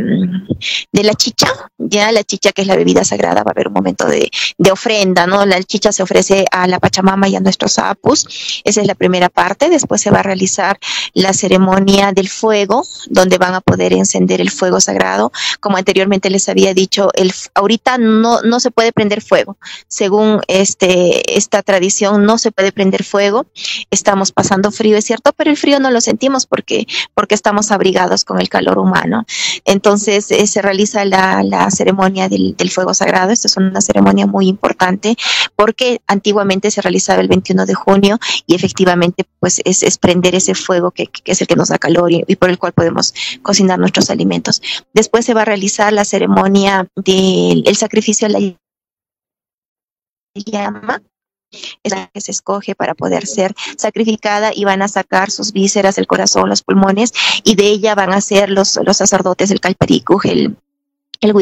de 0.91 1.03
la 1.03 1.15
chicha, 1.15 1.47
ya 1.79 2.11
la 2.11 2.23
chicha 2.23 2.51
que 2.51 2.61
es 2.61 2.67
la 2.67 2.75
bebida 2.75 3.03
sagrada, 3.03 3.43
va 3.43 3.49
a 3.49 3.53
haber 3.53 3.69
un 3.69 3.73
momento 3.73 4.05
de, 4.05 4.29
de 4.55 4.71
ofrenda, 4.71 5.25
¿no? 5.25 5.47
La 5.47 5.63
chicha 5.63 5.91
se 5.91 6.03
ofrece 6.03 6.45
a 6.51 6.67
la 6.67 6.79
Pachamama 6.79 7.27
y 7.27 7.35
a 7.35 7.39
nuestros 7.39 7.79
apus. 7.79 8.61
Ese 8.63 8.82
es 8.83 8.87
la 8.87 8.95
primera 8.95 9.29
parte. 9.29 9.69
Después 9.69 10.01
se 10.01 10.11
va 10.11 10.19
a 10.19 10.23
realizar 10.23 10.77
la 11.13 11.33
ceremonia 11.33 12.11
del 12.11 12.29
fuego, 12.29 12.85
donde 13.07 13.37
van 13.37 13.55
a 13.55 13.61
poder 13.61 13.93
encender 13.93 14.41
el 14.41 14.51
fuego 14.51 14.79
sagrado. 14.79 15.31
Como 15.59 15.77
anteriormente 15.77 16.29
les 16.29 16.49
había 16.49 16.73
dicho, 16.73 17.09
el, 17.15 17.33
ahorita 17.55 17.97
no, 17.97 18.41
no 18.41 18.59
se 18.59 18.71
puede 18.71 18.91
prender 18.91 19.21
fuego. 19.21 19.57
Según 19.87 20.41
este, 20.47 21.37
esta 21.37 21.61
tradición, 21.63 22.25
no 22.25 22.37
se 22.37 22.51
puede 22.51 22.71
prender 22.71 23.03
fuego. 23.03 23.45
Estamos 23.91 24.31
pasando 24.31 24.71
frío, 24.71 24.97
es 24.97 25.05
cierto, 25.05 25.31
pero 25.35 25.49
el 25.49 25.57
frío 25.57 25.79
no 25.79 25.91
lo 25.91 26.01
sentimos 26.01 26.45
porque, 26.45 26.87
porque 27.13 27.35
estamos 27.35 27.71
abrigados 27.71 28.23
con 28.23 28.39
el 28.39 28.49
calor 28.49 28.77
humano. 28.77 29.25
Entonces 29.65 30.29
eh, 30.31 30.47
se 30.47 30.61
realiza 30.61 31.05
la, 31.05 31.43
la 31.43 31.69
ceremonia 31.71 32.29
del, 32.29 32.55
del 32.55 32.71
fuego 32.71 32.93
sagrado. 32.93 33.31
Esta 33.31 33.47
es 33.47 33.57
una 33.57 33.81
ceremonia 33.81 34.27
muy 34.27 34.47
importante 34.47 35.15
porque 35.55 36.01
antiguamente 36.07 36.71
se 36.71 36.81
realizaba 36.81 37.21
el 37.21 37.27
21 37.27 37.65
de 37.65 37.73
junio 37.73 38.19
y 38.45 38.55
efectivamente 38.55 38.72
efectivamente 38.73 39.25
pues 39.39 39.61
es, 39.65 39.83
es 39.83 39.99
prender 39.99 40.33
ese 40.33 40.55
fuego 40.55 40.89
que, 40.89 41.07
es 41.25 41.41
el 41.41 41.47
que 41.47 41.55
nos 41.55 41.69
da 41.69 41.77
calor 41.77 42.11
y, 42.11 42.35
por 42.35 42.49
el 42.49 42.57
cual 42.57 42.73
podemos 42.73 43.13
cocinar 43.43 43.77
nuestros 43.77 44.09
alimentos. 44.09 44.61
Después 44.93 45.25
se 45.25 45.35
va 45.35 45.43
a 45.43 45.45
realizar 45.45 45.93
la 45.93 46.05
ceremonia 46.05 46.87
del 46.95 47.63
el 47.67 47.75
sacrificio 47.75 48.25
a 48.25 48.31
la 48.31 48.39
llama, 50.33 51.03
es 51.83 51.91
la 51.91 52.07
que 52.11 52.21
se 52.21 52.31
escoge 52.31 52.73
para 52.73 52.95
poder 52.95 53.27
ser 53.27 53.53
sacrificada 53.77 54.51
y 54.55 54.65
van 54.65 54.81
a 54.81 54.87
sacar 54.87 55.29
sus 55.29 55.53
vísceras, 55.53 55.99
el 55.99 56.07
corazón, 56.07 56.49
los 56.49 56.63
pulmones 56.63 57.13
y 57.43 57.55
de 57.55 57.67
ella 57.67 57.93
van 57.93 58.11
a 58.11 58.21
ser 58.21 58.49
los, 58.49 58.79
los 58.83 58.97
sacerdotes, 58.97 59.51
el 59.51 59.59
calpericu, 59.59 60.19
el, 60.23 60.57
el 61.21 61.33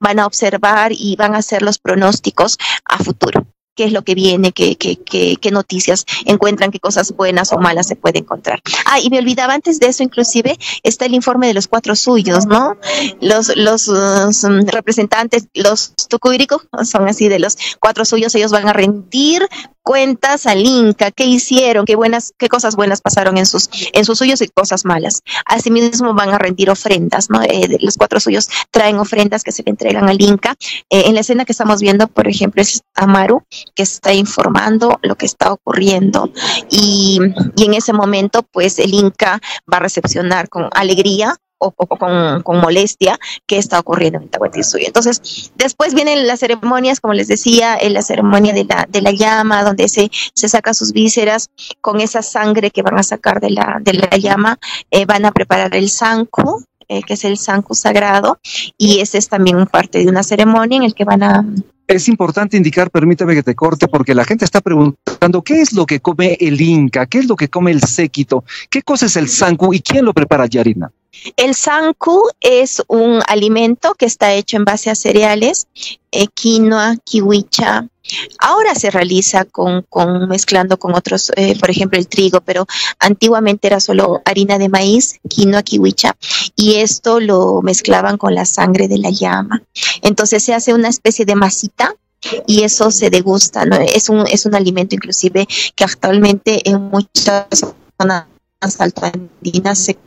van 0.00 0.18
a 0.18 0.26
observar 0.26 0.90
y 0.90 1.14
van 1.14 1.36
a 1.36 1.38
hacer 1.38 1.62
los 1.62 1.78
pronósticos 1.78 2.58
a 2.84 2.98
futuro 2.98 3.46
qué 3.80 3.86
es 3.86 3.92
lo 3.94 4.02
que 4.02 4.14
viene, 4.14 4.52
qué, 4.52 4.76
qué, 4.76 4.96
qué, 4.96 5.38
qué 5.40 5.50
noticias 5.50 6.04
encuentran, 6.26 6.70
qué 6.70 6.78
cosas 6.78 7.16
buenas 7.16 7.50
o 7.54 7.56
malas 7.56 7.88
se 7.88 7.96
puede 7.96 8.18
encontrar. 8.18 8.60
Ah, 8.84 9.00
y 9.00 9.08
me 9.08 9.18
olvidaba 9.18 9.54
antes 9.54 9.80
de 9.80 9.86
eso, 9.86 10.02
inclusive, 10.02 10.58
está 10.82 11.06
el 11.06 11.14
informe 11.14 11.46
de 11.46 11.54
los 11.54 11.66
cuatro 11.66 11.96
suyos, 11.96 12.44
¿no? 12.44 12.76
Los, 13.22 13.48
uh, 13.88 14.66
representantes, 14.66 15.46
los 15.54 15.94
tucuíricos, 16.10 16.60
son 16.84 17.08
así 17.08 17.30
de 17.30 17.38
los 17.38 17.56
cuatro 17.80 18.04
suyos, 18.04 18.34
ellos 18.34 18.52
van 18.52 18.68
a 18.68 18.74
rendir 18.74 19.48
cuentas 19.82 20.46
al 20.46 20.64
Inca, 20.66 21.10
qué 21.10 21.24
hicieron, 21.24 21.84
qué 21.84 21.96
buenas, 21.96 22.32
qué 22.38 22.48
cosas 22.48 22.76
buenas 22.76 23.00
pasaron 23.00 23.38
en 23.38 23.46
sus, 23.46 23.70
en 23.92 24.04
sus 24.04 24.18
suyos 24.18 24.40
y 24.42 24.48
cosas 24.48 24.84
malas. 24.84 25.22
Asimismo 25.46 26.14
van 26.14 26.30
a 26.30 26.38
rendir 26.38 26.70
ofrendas, 26.70 27.30
¿no? 27.30 27.42
Eh, 27.42 27.78
los 27.80 27.96
cuatro 27.96 28.20
suyos 28.20 28.48
traen 28.70 28.98
ofrendas 28.98 29.42
que 29.42 29.52
se 29.52 29.62
le 29.62 29.70
entregan 29.70 30.08
al 30.08 30.20
Inca. 30.20 30.54
Eh, 30.90 31.04
en 31.06 31.14
la 31.14 31.20
escena 31.20 31.44
que 31.44 31.52
estamos 31.52 31.80
viendo, 31.80 32.06
por 32.08 32.28
ejemplo, 32.28 32.62
es 32.62 32.82
Amaru, 32.94 33.42
que 33.74 33.82
está 33.82 34.12
informando 34.12 34.98
lo 35.02 35.16
que 35.16 35.26
está 35.26 35.52
ocurriendo. 35.52 36.30
Y, 36.70 37.18
y 37.56 37.64
en 37.64 37.74
ese 37.74 37.92
momento, 37.92 38.42
pues 38.42 38.78
el 38.78 38.94
Inca 38.94 39.40
va 39.72 39.78
a 39.78 39.80
recepcionar 39.80 40.48
con 40.48 40.68
alegría 40.72 41.36
o, 41.60 41.74
o 41.76 41.86
con, 41.86 42.42
con, 42.42 42.60
molestia 42.60 43.18
que 43.46 43.58
está 43.58 43.78
ocurriendo 43.78 44.18
en 44.18 44.28
Tahuantinsuyo. 44.28 44.86
Entonces, 44.86 45.52
después 45.56 45.94
vienen 45.94 46.26
las 46.26 46.40
ceremonias, 46.40 47.00
como 47.00 47.14
les 47.14 47.28
decía, 47.28 47.76
en 47.78 47.92
la 47.92 48.02
ceremonia 48.02 48.52
de 48.52 48.64
la, 48.64 48.86
de 48.88 49.02
la 49.02 49.12
llama, 49.12 49.62
donde 49.62 49.88
se, 49.88 50.10
se 50.34 50.48
saca 50.48 50.74
sus 50.74 50.92
vísceras 50.92 51.50
con 51.80 52.00
esa 52.00 52.22
sangre 52.22 52.70
que 52.70 52.82
van 52.82 52.98
a 52.98 53.02
sacar 53.02 53.40
de 53.40 53.50
la, 53.50 53.78
de 53.80 53.92
la 53.92 54.16
llama, 54.16 54.58
eh, 54.90 55.04
van 55.04 55.26
a 55.26 55.32
preparar 55.32 55.76
el 55.76 55.90
sanku, 55.90 56.64
eh, 56.88 57.02
que 57.02 57.14
es 57.14 57.24
el 57.24 57.36
sanku 57.36 57.74
sagrado, 57.74 58.38
y 58.78 59.00
ese 59.00 59.18
es 59.18 59.28
también 59.28 59.66
parte 59.66 59.98
de 59.98 60.08
una 60.08 60.22
ceremonia 60.22 60.78
en 60.78 60.84
el 60.84 60.94
que 60.94 61.04
van 61.04 61.22
a 61.22 61.44
es 61.90 62.08
importante 62.08 62.56
indicar, 62.56 62.90
permítame 62.90 63.34
que 63.34 63.42
te 63.42 63.54
corte, 63.54 63.88
porque 63.88 64.14
la 64.14 64.24
gente 64.24 64.44
está 64.44 64.60
preguntando 64.60 65.42
qué 65.42 65.60
es 65.60 65.72
lo 65.72 65.86
que 65.86 66.00
come 66.00 66.36
el 66.40 66.60
Inca, 66.60 67.06
qué 67.06 67.18
es 67.18 67.26
lo 67.26 67.34
que 67.34 67.48
come 67.48 67.72
el 67.72 67.82
séquito, 67.82 68.44
qué 68.70 68.82
cosa 68.82 69.06
es 69.06 69.16
el 69.16 69.28
sanku 69.28 69.74
y 69.74 69.80
quién 69.80 70.04
lo 70.04 70.14
prepara, 70.14 70.46
Yarina. 70.46 70.92
El 71.36 71.54
sanku 71.54 72.30
es 72.40 72.82
un 72.88 73.20
alimento 73.26 73.94
que 73.94 74.06
está 74.06 74.32
hecho 74.32 74.56
en 74.56 74.64
base 74.64 74.90
a 74.90 74.94
cereales, 74.94 75.66
eh, 76.12 76.26
quinoa, 76.28 76.96
kiwicha. 77.04 77.88
Ahora 78.38 78.74
se 78.74 78.90
realiza 78.90 79.44
con, 79.44 79.84
mezclando 80.28 80.78
con 80.78 80.94
otros, 80.94 81.30
eh, 81.36 81.58
por 81.58 81.70
ejemplo, 81.70 81.98
el 81.98 82.08
trigo, 82.08 82.40
pero 82.40 82.66
antiguamente 82.98 83.68
era 83.68 83.80
solo 83.80 84.22
harina 84.24 84.58
de 84.58 84.68
maíz, 84.68 85.20
quinoa, 85.28 85.62
kiwicha, 85.62 86.16
y 86.56 86.76
esto 86.76 87.20
lo 87.20 87.60
mezclaban 87.62 88.16
con 88.16 88.34
la 88.34 88.44
sangre 88.44 88.88
de 88.88 88.98
la 88.98 89.10
llama. 89.10 89.62
Entonces 90.02 90.42
se 90.42 90.54
hace 90.54 90.74
una 90.74 90.88
especie 90.88 91.24
de 91.24 91.34
masita 91.34 91.94
y 92.46 92.62
eso 92.62 92.90
se 92.90 93.10
degusta, 93.10 93.64
¿no? 93.64 93.76
Es 93.76 94.08
un, 94.08 94.26
es 94.26 94.46
un 94.46 94.54
alimento 94.54 94.94
inclusive 94.94 95.46
que 95.74 95.84
actualmente 95.84 96.68
en 96.68 96.82
muchas 96.82 97.46
zonas 97.98 98.26
altoandinas 98.78 99.78
se 99.78 99.98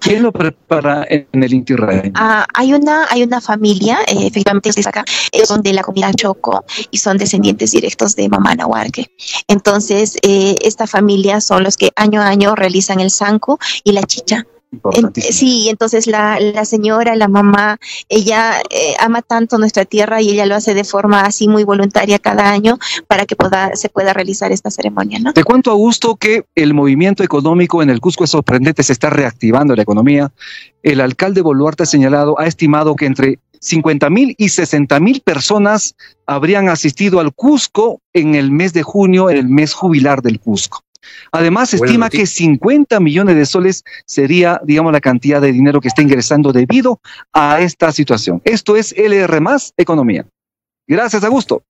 ¿Quién 0.00 0.22
lo 0.22 0.32
prepara 0.32 1.06
en 1.08 1.26
el 1.32 1.52
Inti 1.52 1.76
Raymi? 1.76 2.12
Ah, 2.14 2.46
hay 2.54 2.72
una 2.72 3.06
hay 3.10 3.22
una 3.22 3.40
familia, 3.40 3.98
eh, 4.08 4.26
efectivamente 4.26 4.70
es 4.70 4.86
acá, 4.86 5.04
son 5.44 5.62
de 5.62 5.72
la 5.72 5.82
comunidad 5.82 6.14
Choco 6.14 6.64
y 6.90 6.98
son 6.98 7.18
descendientes 7.18 7.72
directos 7.72 8.16
de 8.16 8.28
Mamá 8.28 8.54
Nahuarque. 8.54 9.10
Entonces, 9.46 10.16
eh, 10.22 10.56
esta 10.62 10.86
familia 10.86 11.40
son 11.40 11.62
los 11.64 11.76
que 11.76 11.90
año 11.96 12.20
a 12.20 12.28
año 12.28 12.54
realizan 12.54 13.00
el 13.00 13.10
sanco 13.10 13.58
y 13.84 13.92
la 13.92 14.02
chicha. 14.02 14.46
En, 14.94 15.12
sí, 15.14 15.68
entonces 15.68 16.06
la, 16.06 16.40
la, 16.40 16.64
señora, 16.64 17.14
la 17.14 17.28
mamá, 17.28 17.78
ella 18.08 18.54
eh, 18.70 18.94
ama 18.98 19.20
tanto 19.20 19.58
nuestra 19.58 19.84
tierra 19.84 20.22
y 20.22 20.30
ella 20.30 20.46
lo 20.46 20.54
hace 20.54 20.72
de 20.72 20.84
forma 20.84 21.20
así 21.20 21.46
muy 21.46 21.64
voluntaria 21.64 22.18
cada 22.18 22.50
año 22.50 22.78
para 23.06 23.26
que 23.26 23.36
pueda, 23.36 23.76
se 23.76 23.90
pueda 23.90 24.14
realizar 24.14 24.50
esta 24.50 24.70
ceremonia. 24.70 25.18
¿no? 25.18 25.34
Te 25.34 25.44
cuento, 25.44 25.70
Augusto, 25.70 26.16
que 26.16 26.46
el 26.54 26.72
movimiento 26.72 27.22
económico 27.22 27.82
en 27.82 27.90
el 27.90 28.00
Cusco 28.00 28.24
es 28.24 28.30
sorprendente, 28.30 28.82
se 28.82 28.94
está 28.94 29.10
reactivando 29.10 29.76
la 29.76 29.82
economía. 29.82 30.32
El 30.82 31.02
alcalde 31.02 31.42
Boluarte 31.42 31.82
ha 31.82 31.86
señalado, 31.86 32.40
ha 32.40 32.46
estimado 32.46 32.96
que 32.96 33.06
entre 33.06 33.38
50 33.60 34.10
mil 34.10 34.34
y 34.38 34.48
60 34.48 34.98
mil 35.00 35.20
personas 35.20 35.94
habrían 36.26 36.68
asistido 36.68 37.20
al 37.20 37.32
Cusco 37.32 38.00
en 38.12 38.34
el 38.34 38.50
mes 38.50 38.72
de 38.72 38.82
junio, 38.82 39.30
en 39.30 39.36
el 39.36 39.48
mes 39.48 39.74
jubilar 39.74 40.22
del 40.22 40.40
Cusco. 40.40 40.82
Además, 41.32 41.70
se 41.70 41.76
estima 41.76 42.10
que 42.10 42.26
50 42.26 43.00
millones 43.00 43.36
de 43.36 43.46
soles 43.46 43.84
sería, 44.06 44.60
digamos, 44.64 44.92
la 44.92 45.00
cantidad 45.00 45.40
de 45.40 45.52
dinero 45.52 45.80
que 45.80 45.88
está 45.88 46.02
ingresando 46.02 46.52
debido 46.52 47.00
a 47.32 47.60
esta 47.60 47.92
situación. 47.92 48.40
Esto 48.44 48.76
es 48.76 48.94
LR 48.96 49.40
más 49.40 49.72
Economía. 49.76 50.26
Gracias, 50.86 51.24
Augusto. 51.24 51.62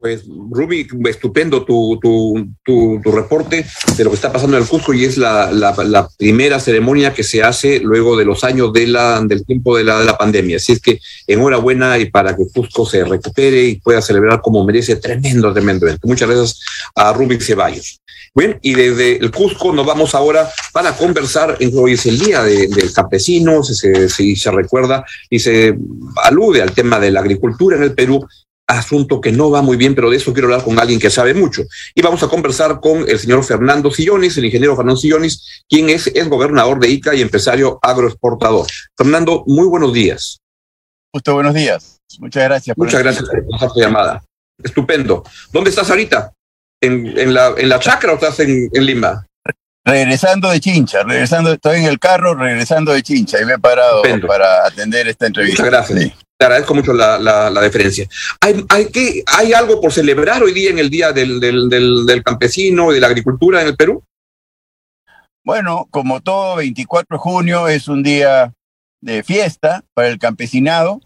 Pues, 0.00 0.22
Ruby, 0.26 0.88
estupendo 1.10 1.62
tu, 1.62 1.98
tu, 2.00 2.48
tu, 2.64 3.02
tu, 3.04 3.12
reporte 3.12 3.66
de 3.98 4.04
lo 4.04 4.08
que 4.08 4.16
está 4.16 4.32
pasando 4.32 4.56
en 4.56 4.62
el 4.62 4.68
Cusco 4.68 4.94
y 4.94 5.04
es 5.04 5.18
la, 5.18 5.52
la, 5.52 5.74
la, 5.84 6.08
primera 6.16 6.58
ceremonia 6.58 7.12
que 7.12 7.22
se 7.22 7.42
hace 7.42 7.80
luego 7.80 8.16
de 8.16 8.24
los 8.24 8.42
años 8.42 8.72
de 8.72 8.86
la, 8.86 9.20
del 9.20 9.44
tiempo 9.44 9.76
de 9.76 9.84
la, 9.84 9.98
de 9.98 10.06
la 10.06 10.16
pandemia. 10.16 10.56
Así 10.56 10.72
es 10.72 10.80
que 10.80 11.00
enhorabuena 11.26 11.98
y 11.98 12.10
para 12.10 12.34
que 12.34 12.46
Cusco 12.50 12.86
se 12.86 13.04
recupere 13.04 13.62
y 13.62 13.76
pueda 13.76 14.00
celebrar 14.00 14.40
como 14.40 14.64
merece 14.64 14.96
tremendo, 14.96 15.52
tremendo. 15.52 15.86
Muchas 16.04 16.30
gracias 16.30 16.60
a 16.94 17.12
Ruby 17.12 17.38
Ceballos. 17.38 18.00
Bien, 18.34 18.58
y 18.62 18.72
desde 18.72 19.18
el 19.18 19.30
Cusco 19.30 19.70
nos 19.70 19.84
vamos 19.84 20.14
ahora 20.14 20.48
para 20.72 20.96
conversar. 20.96 21.58
Hoy 21.74 21.92
es 21.92 22.06
el 22.06 22.18
día 22.18 22.42
de, 22.42 22.68
del 22.68 22.90
campesino, 22.94 23.62
si 23.62 23.74
se, 23.74 24.08
se, 24.08 24.34
se 24.34 24.50
recuerda 24.50 25.04
y 25.28 25.40
se 25.40 25.76
alude 26.22 26.62
al 26.62 26.72
tema 26.72 26.98
de 26.98 27.10
la 27.10 27.20
agricultura 27.20 27.76
en 27.76 27.82
el 27.82 27.92
Perú 27.92 28.26
asunto 28.78 29.20
que 29.20 29.32
no 29.32 29.50
va 29.50 29.62
muy 29.62 29.76
bien, 29.76 29.94
pero 29.94 30.10
de 30.10 30.16
eso 30.16 30.32
quiero 30.32 30.48
hablar 30.48 30.64
con 30.64 30.78
alguien 30.78 31.00
que 31.00 31.10
sabe 31.10 31.34
mucho. 31.34 31.62
Y 31.94 32.02
vamos 32.02 32.22
a 32.22 32.28
conversar 32.28 32.80
con 32.80 33.08
el 33.08 33.18
señor 33.18 33.44
Fernando 33.44 33.90
Sillonis, 33.90 34.36
el 34.38 34.44
ingeniero 34.46 34.76
Fernando 34.76 35.00
Sillonis, 35.00 35.64
quien 35.68 35.90
es, 35.90 36.06
es 36.08 36.28
gobernador 36.28 36.78
de 36.80 36.88
ICA 36.88 37.14
y 37.14 37.22
empresario 37.22 37.78
agroexportador. 37.82 38.66
Fernando, 38.96 39.44
muy 39.46 39.66
buenos 39.66 39.92
días. 39.92 40.38
Justo 41.12 41.34
buenos 41.34 41.54
días. 41.54 42.00
Muchas 42.18 42.44
gracias. 42.44 42.76
Por 42.76 42.86
Muchas 42.86 43.02
gracias 43.02 43.28
por 43.28 43.48
pasar 43.48 43.72
tu 43.72 43.80
llamada. 43.80 44.22
Estupendo. 44.62 45.24
¿Dónde 45.52 45.70
estás 45.70 45.90
ahorita? 45.90 46.32
¿En, 46.80 47.18
en, 47.18 47.34
la, 47.34 47.54
en 47.56 47.68
la 47.68 47.78
chacra 47.78 48.12
o 48.12 48.14
estás 48.14 48.40
en, 48.40 48.70
en 48.72 48.86
Lima? 48.86 49.26
Regresando 49.84 50.50
de 50.50 50.60
Chincha, 50.60 51.02
regresando, 51.02 51.52
estoy 51.54 51.78
en 51.78 51.86
el 51.86 51.98
carro, 51.98 52.34
regresando 52.34 52.92
de 52.92 53.02
Chincha 53.02 53.40
y 53.40 53.46
me 53.46 53.54
he 53.54 53.58
parado 53.58 53.96
Estupendo. 54.04 54.26
para 54.28 54.66
atender 54.66 55.08
esta 55.08 55.26
entrevista. 55.26 55.62
Muchas 55.62 55.88
gracias. 55.88 56.02
Sí. 56.02 56.14
Agradezco 56.40 56.74
mucho 56.74 56.94
la, 56.94 57.18
la, 57.18 57.50
la 57.50 57.60
deferencia. 57.60 58.08
¿Hay, 58.40 58.64
hay, 58.70 58.86
que, 58.86 59.22
¿Hay 59.26 59.52
algo 59.52 59.78
por 59.78 59.92
celebrar 59.92 60.42
hoy 60.42 60.52
día 60.52 60.70
en 60.70 60.78
el 60.78 60.88
Día 60.88 61.12
del, 61.12 61.38
del, 61.38 61.68
del, 61.68 62.06
del 62.06 62.22
Campesino 62.22 62.90
y 62.90 62.94
de 62.94 63.00
la 63.00 63.08
Agricultura 63.08 63.60
en 63.60 63.68
el 63.68 63.76
Perú? 63.76 64.02
Bueno, 65.44 65.86
como 65.90 66.22
todo 66.22 66.56
24 66.56 67.16
de 67.16 67.18
junio 67.18 67.68
es 67.68 67.88
un 67.88 68.02
día 68.02 68.54
de 69.02 69.22
fiesta 69.22 69.84
para 69.94 70.08
el 70.08 70.18
campesinado, 70.18 71.00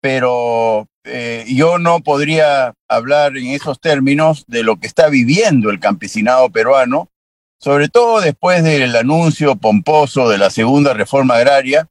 pero 0.00 0.88
eh, 1.04 1.44
yo 1.48 1.78
no 1.78 2.00
podría 2.00 2.74
hablar 2.88 3.36
en 3.36 3.48
esos 3.48 3.78
términos 3.80 4.44
de 4.48 4.64
lo 4.64 4.80
que 4.80 4.88
está 4.88 5.08
viviendo 5.08 5.70
el 5.70 5.78
campesinado 5.78 6.50
peruano, 6.50 7.08
sobre 7.60 7.88
todo 7.88 8.20
después 8.20 8.64
del 8.64 8.96
anuncio 8.96 9.54
pomposo 9.54 10.28
de 10.28 10.38
la 10.38 10.50
segunda 10.50 10.92
reforma 10.92 11.36
agraria, 11.36 11.86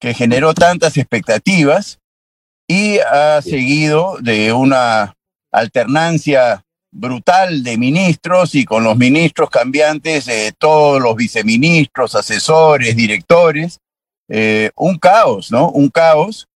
que 0.00 0.14
generó 0.14 0.54
tantas 0.54 0.96
expectativas 0.96 1.98
y 2.66 2.98
ha 2.98 3.40
seguido 3.42 4.16
de 4.20 4.52
una 4.52 5.14
alternancia 5.52 6.64
brutal 6.90 7.62
de 7.62 7.76
ministros 7.76 8.54
y 8.54 8.64
con 8.64 8.84
los 8.84 8.96
ministros 8.96 9.50
cambiantes, 9.50 10.28
eh, 10.28 10.52
todos 10.56 11.02
los 11.02 11.16
viceministros, 11.16 12.14
asesores, 12.14 12.96
directores, 12.96 13.80
eh, 14.28 14.70
un 14.76 14.98
caos, 14.98 15.50
¿no? 15.50 15.68
Un 15.70 15.88
caos. 15.88 16.46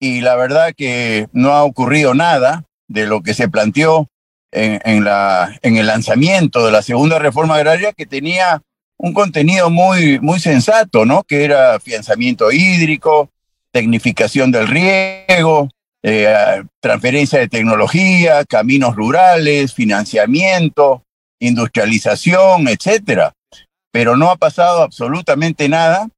Y 0.00 0.20
la 0.20 0.36
verdad 0.36 0.72
que 0.76 1.28
no 1.32 1.52
ha 1.52 1.64
ocurrido 1.64 2.14
nada 2.14 2.64
de 2.88 3.06
lo 3.06 3.22
que 3.22 3.34
se 3.34 3.48
planteó 3.48 4.08
en, 4.52 4.80
en, 4.84 5.04
la, 5.04 5.58
en 5.62 5.76
el 5.76 5.86
lanzamiento 5.86 6.64
de 6.64 6.72
la 6.72 6.82
segunda 6.82 7.18
reforma 7.18 7.56
agraria 7.56 7.92
que 7.92 8.06
tenía 8.06 8.62
un 8.96 9.12
contenido 9.12 9.70
muy, 9.70 10.20
muy 10.20 10.38
sensato, 10.38 11.04
¿no? 11.04 11.24
Que 11.24 11.44
era 11.44 11.74
afianzamiento 11.74 12.52
hídrico, 12.52 13.30
tecnificación 13.74 14.52
del 14.52 14.68
riego, 14.68 15.68
eh, 16.04 16.62
transferencia 16.80 17.40
de 17.40 17.48
tecnología, 17.48 18.44
caminos 18.44 18.94
rurales, 18.94 19.74
financiamiento, 19.74 21.02
industrialización, 21.40 22.68
etcétera. 22.68 23.32
Pero 23.90 24.16
no 24.16 24.30
ha 24.30 24.36
pasado 24.36 24.82
absolutamente 24.82 25.68
nada, 25.68 26.08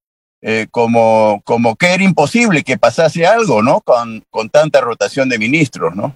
eh, 0.43 0.67
como, 0.71 1.41
como 1.45 1.77
que 1.77 1.95
era 1.95 2.05
imposible 2.05 2.63
que 2.63 2.77
pasase 2.77 3.27
algo, 3.27 3.63
¿no? 3.63 3.81
Con, 3.81 4.23
con 4.29 4.51
tanta 4.51 4.83
rotación 4.83 5.31
de 5.31 5.39
ministros, 5.39 5.97
¿no? 5.97 6.15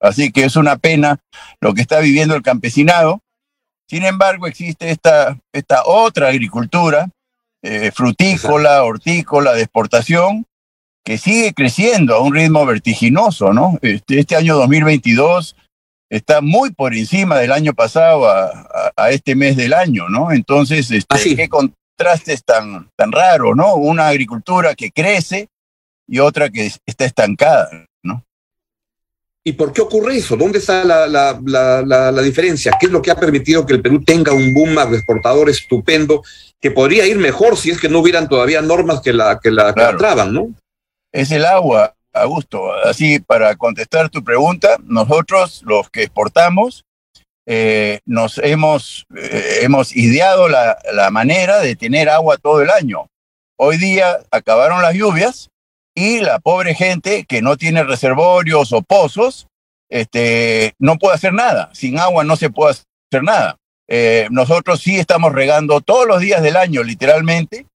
Así 0.00 0.30
que 0.30 0.44
es 0.44 0.54
una 0.54 0.76
pena 0.76 1.18
lo 1.60 1.74
que 1.74 1.82
está 1.82 1.98
viviendo 1.98 2.36
el 2.36 2.42
campesinado. 2.42 3.20
Sin 3.88 4.04
embargo, 4.04 4.46
existe 4.46 4.90
esta, 4.92 5.36
esta 5.52 5.82
otra 5.86 6.28
agricultura, 6.28 7.08
eh, 7.62 7.90
frutícola, 7.92 8.84
hortícola, 8.84 9.54
de 9.54 9.62
exportación, 9.62 10.46
que 11.08 11.16
sigue 11.16 11.54
creciendo 11.54 12.16
a 12.16 12.20
un 12.20 12.34
ritmo 12.34 12.66
vertiginoso, 12.66 13.54
¿no? 13.54 13.78
Este, 13.80 14.20
este 14.20 14.36
año 14.36 14.56
2022 14.56 15.56
está 16.10 16.42
muy 16.42 16.70
por 16.70 16.94
encima 16.94 17.38
del 17.38 17.50
año 17.50 17.72
pasado 17.72 18.28
a, 18.28 19.10
este 19.10 19.34
mes 19.34 19.56
del 19.56 19.72
año, 19.72 20.10
¿no? 20.10 20.32
Entonces, 20.32 20.90
este, 20.90 21.34
qué 21.34 21.48
contrastes 21.48 22.44
tan, 22.44 22.90
tan 22.94 23.10
raros, 23.10 23.56
¿no? 23.56 23.76
Una 23.76 24.08
agricultura 24.08 24.74
que 24.74 24.90
crece 24.90 25.48
y 26.06 26.18
otra 26.18 26.50
que 26.50 26.70
está 26.84 27.06
estancada, 27.06 27.86
¿no? 28.02 28.22
¿Y 29.42 29.54
por 29.54 29.72
qué 29.72 29.80
ocurre 29.80 30.18
eso? 30.18 30.36
¿Dónde 30.36 30.58
está 30.58 30.84
la, 30.84 31.06
la, 31.06 31.40
la, 32.12 32.20
diferencia? 32.20 32.72
¿Qué 32.78 32.84
es 32.84 32.92
lo 32.92 33.00
que 33.00 33.10
ha 33.10 33.16
permitido 33.16 33.64
que 33.64 33.72
el 33.72 33.80
Perú 33.80 34.04
tenga 34.04 34.34
un 34.34 34.52
boom 34.52 34.78
exportador 34.92 35.48
estupendo 35.48 36.22
que 36.60 36.70
podría 36.70 37.06
ir 37.06 37.16
mejor 37.16 37.56
si 37.56 37.70
es 37.70 37.80
que 37.80 37.88
no 37.88 38.00
hubieran 38.00 38.28
todavía 38.28 38.60
normas 38.60 39.00
que 39.00 39.14
la, 39.14 39.40
que 39.42 39.50
la, 39.50 39.72
traban, 39.72 40.34
¿no? 40.34 40.54
Es 41.18 41.32
el 41.32 41.46
agua, 41.46 41.96
Augusto. 42.12 42.72
Así, 42.72 43.18
para 43.18 43.56
contestar 43.56 44.08
tu 44.08 44.22
pregunta, 44.22 44.76
nosotros, 44.84 45.64
los 45.66 45.90
que 45.90 46.04
exportamos, 46.04 46.84
eh, 47.44 47.98
nos 48.06 48.38
hemos, 48.38 49.04
eh, 49.16 49.58
hemos 49.62 49.96
ideado 49.96 50.48
la, 50.48 50.78
la 50.92 51.10
manera 51.10 51.58
de 51.58 51.74
tener 51.74 52.08
agua 52.08 52.36
todo 52.36 52.62
el 52.62 52.70
año. 52.70 53.08
Hoy 53.58 53.78
día 53.78 54.20
acabaron 54.30 54.80
las 54.80 54.94
lluvias 54.94 55.50
y 55.92 56.20
la 56.20 56.38
pobre 56.38 56.76
gente 56.76 57.24
que 57.24 57.42
no 57.42 57.56
tiene 57.56 57.82
reservorios 57.82 58.72
o 58.72 58.82
pozos, 58.82 59.48
este, 59.90 60.74
no 60.78 60.98
puede 60.98 61.16
hacer 61.16 61.32
nada. 61.32 61.68
Sin 61.72 61.98
agua 61.98 62.22
no 62.22 62.36
se 62.36 62.50
puede 62.50 62.74
hacer 63.10 63.24
nada. 63.24 63.56
Eh, 63.88 64.28
nosotros 64.30 64.80
sí 64.80 65.00
estamos 65.00 65.32
regando 65.32 65.80
todos 65.80 66.06
los 66.06 66.20
días 66.20 66.44
del 66.44 66.54
año, 66.54 66.84
literalmente, 66.84 67.66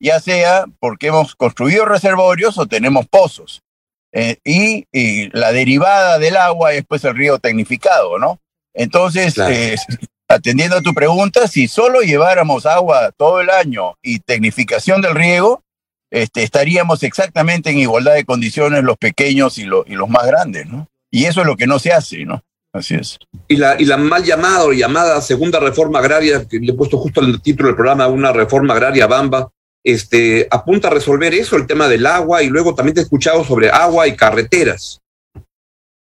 ya 0.00 0.20
sea 0.20 0.66
porque 0.80 1.08
hemos 1.08 1.34
construido 1.34 1.84
reservorios 1.84 2.58
o 2.58 2.66
tenemos 2.66 3.06
pozos. 3.06 3.62
Eh, 4.12 4.38
y, 4.44 5.28
la 5.36 5.52
derivada 5.52 6.18
del 6.18 6.36
agua 6.36 6.72
es 6.72 6.84
pues 6.86 7.04
el 7.04 7.16
río 7.16 7.38
tecnificado, 7.38 8.18
¿no? 8.18 8.38
Entonces, 8.74 9.36
eh, 9.38 9.76
atendiendo 10.28 10.76
a 10.76 10.82
tu 10.82 10.94
pregunta, 10.94 11.46
si 11.48 11.68
solo 11.68 12.00
lleváramos 12.00 12.64
agua 12.64 13.12
todo 13.16 13.40
el 13.40 13.50
año 13.50 13.96
y 14.02 14.20
tecnificación 14.20 15.02
del 15.02 15.14
riego, 15.14 15.62
este, 16.10 16.42
estaríamos 16.42 17.02
exactamente 17.02 17.70
en 17.70 17.78
igualdad 17.78 18.14
de 18.14 18.24
condiciones 18.24 18.82
los 18.82 18.96
pequeños 18.96 19.58
y, 19.58 19.62
y 19.62 19.94
los 19.94 20.08
más 20.08 20.26
grandes, 20.26 20.66
¿no? 20.66 20.88
Y 21.10 21.24
eso 21.24 21.40
es 21.40 21.46
lo 21.46 21.56
que 21.56 21.66
no 21.66 21.78
se 21.78 21.92
hace, 21.92 22.24
¿no? 22.24 22.42
Así 22.72 22.94
es. 22.94 23.18
Y 23.48 23.56
la, 23.56 23.80
y 23.80 23.84
la 23.84 23.96
mal 23.96 24.22
llamada 24.24 24.64
o 24.64 24.72
llamada 24.72 25.20
segunda 25.20 25.58
reforma 25.58 25.98
agraria, 25.98 26.46
que 26.46 26.58
le 26.58 26.72
he 26.72 26.74
puesto 26.74 26.98
justo 26.98 27.20
el 27.20 27.40
título 27.40 27.68
del 27.68 27.76
programa, 27.76 28.06
una 28.08 28.32
reforma 28.32 28.74
agraria 28.74 29.06
bamba, 29.06 29.50
este, 29.84 30.46
apunta 30.50 30.88
a 30.88 30.92
resolver 30.92 31.34
eso, 31.34 31.56
el 31.56 31.66
tema 31.66 31.88
del 31.88 32.06
agua, 32.06 32.42
y 32.42 32.48
luego 32.48 32.74
también 32.74 32.94
te 32.94 33.00
he 33.00 33.04
escuchado 33.04 33.44
sobre 33.44 33.70
agua 33.70 34.06
y 34.06 34.16
carreteras. 34.16 35.00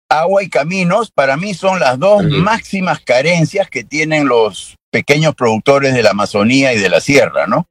Agua 0.09 0.43
y 0.43 0.49
caminos, 0.49 1.11
para 1.11 1.37
mí 1.37 1.53
son 1.53 1.79
las 1.79 1.97
dos 1.97 2.23
máximas 2.23 2.99
carencias 2.99 3.69
que 3.69 3.83
tienen 3.83 4.27
los 4.27 4.75
pequeños 4.91 5.33
productores 5.33 5.93
de 5.93 6.03
la 6.03 6.11
Amazonía 6.11 6.73
y 6.73 6.79
de 6.79 6.89
la 6.89 7.01
sierra, 7.01 7.47
¿no? 7.47 7.67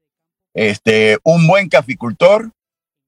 Este, 0.54 1.18
un 1.22 1.46
buen 1.46 1.68
caficultor 1.68 2.50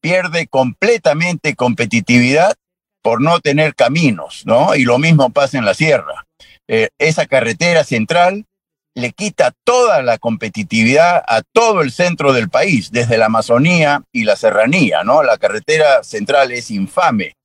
pierde 0.01 0.47
completamente 0.47 1.57
competitividad 1.57 2.55
por 3.03 3.21
no 3.21 3.41
tener 3.41 3.75
caminos, 3.75 4.45
¿no? 4.47 4.75
Y 4.75 4.85
lo 4.85 4.99
mismo 4.99 5.31
pasa 5.31 5.59
en 5.59 5.65
la 5.65 5.75
sierra. 5.75 6.27
Eh, 6.69 6.89
esa 6.99 7.27
carretera 7.27 7.85
central 7.85 8.47
le 8.95 9.13
quita 9.13 9.53
toda 9.65 10.03
la 10.03 10.19
competitividad 10.19 11.23
a 11.27 11.43
todo 11.43 11.83
el 11.83 11.91
centro 11.91 12.33
del 12.33 12.49
país, 12.49 12.91
desde 12.93 13.19
la 13.19 13.27
Amazonía 13.27 14.03
y 14.13 14.25
la 14.25 14.37
serranía, 14.37 15.03
¿no? 15.03 15.23
La 15.23 15.37
carretera 15.37 16.05
central 16.05 16.53
es 16.53 16.71
infame. 16.71 17.37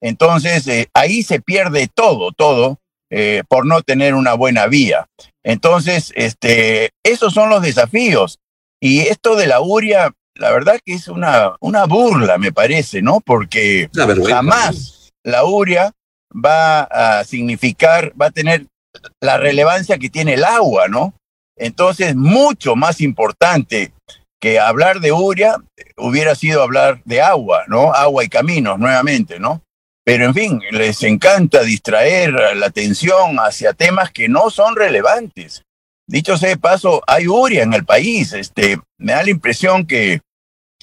Entonces, 0.00 0.66
eh, 0.66 0.88
ahí 0.94 1.22
se 1.22 1.40
pierde 1.40 1.88
todo, 1.94 2.32
todo, 2.32 2.78
eh, 3.10 3.42
por 3.48 3.66
no 3.66 3.82
tener 3.82 4.14
una 4.14 4.34
buena 4.34 4.66
vía. 4.66 5.06
Entonces, 5.42 6.12
este, 6.16 6.90
esos 7.02 7.34
son 7.34 7.50
los 7.50 7.62
desafíos. 7.62 8.38
Y 8.80 9.00
esto 9.00 9.36
de 9.36 9.46
la 9.46 9.60
uria, 9.60 10.12
la 10.34 10.50
verdad 10.50 10.78
que 10.84 10.94
es 10.94 11.08
una, 11.08 11.54
una 11.60 11.84
burla, 11.84 12.38
me 12.38 12.52
parece, 12.52 13.02
¿no? 13.02 13.20
Porque 13.20 13.88
jamás 14.28 15.12
la 15.22 15.44
uria 15.44 15.92
va 16.34 16.82
a 16.82 17.24
significar, 17.24 18.12
va 18.20 18.26
a 18.26 18.30
tener 18.30 18.66
la 19.20 19.38
relevancia 19.38 19.98
que 19.98 20.10
tiene 20.10 20.34
el 20.34 20.44
agua, 20.44 20.88
¿no? 20.88 21.14
Entonces, 21.56 22.16
mucho 22.16 22.76
más 22.76 23.00
importante 23.00 23.92
que 24.40 24.58
hablar 24.58 25.00
de 25.00 25.12
uria 25.12 25.56
hubiera 25.96 26.34
sido 26.34 26.62
hablar 26.62 27.00
de 27.04 27.22
agua, 27.22 27.64
¿no? 27.68 27.92
Agua 27.92 28.24
y 28.24 28.28
caminos, 28.28 28.78
nuevamente, 28.78 29.38
¿no? 29.38 29.62
Pero 30.04 30.26
en 30.26 30.34
fin, 30.34 30.60
les 30.70 31.02
encanta 31.02 31.62
distraer 31.62 32.32
la 32.56 32.66
atención 32.66 33.38
hacia 33.38 33.72
temas 33.72 34.10
que 34.10 34.28
no 34.28 34.50
son 34.50 34.76
relevantes. 34.76 35.62
Dicho 36.06 36.36
sea 36.36 36.50
de 36.50 36.58
paso, 36.58 37.02
hay 37.06 37.26
uria 37.26 37.62
en 37.62 37.72
el 37.72 37.86
país. 37.86 38.34
Este, 38.34 38.78
me 38.98 39.12
da 39.12 39.22
la 39.22 39.30
impresión 39.30 39.86
que 39.86 40.20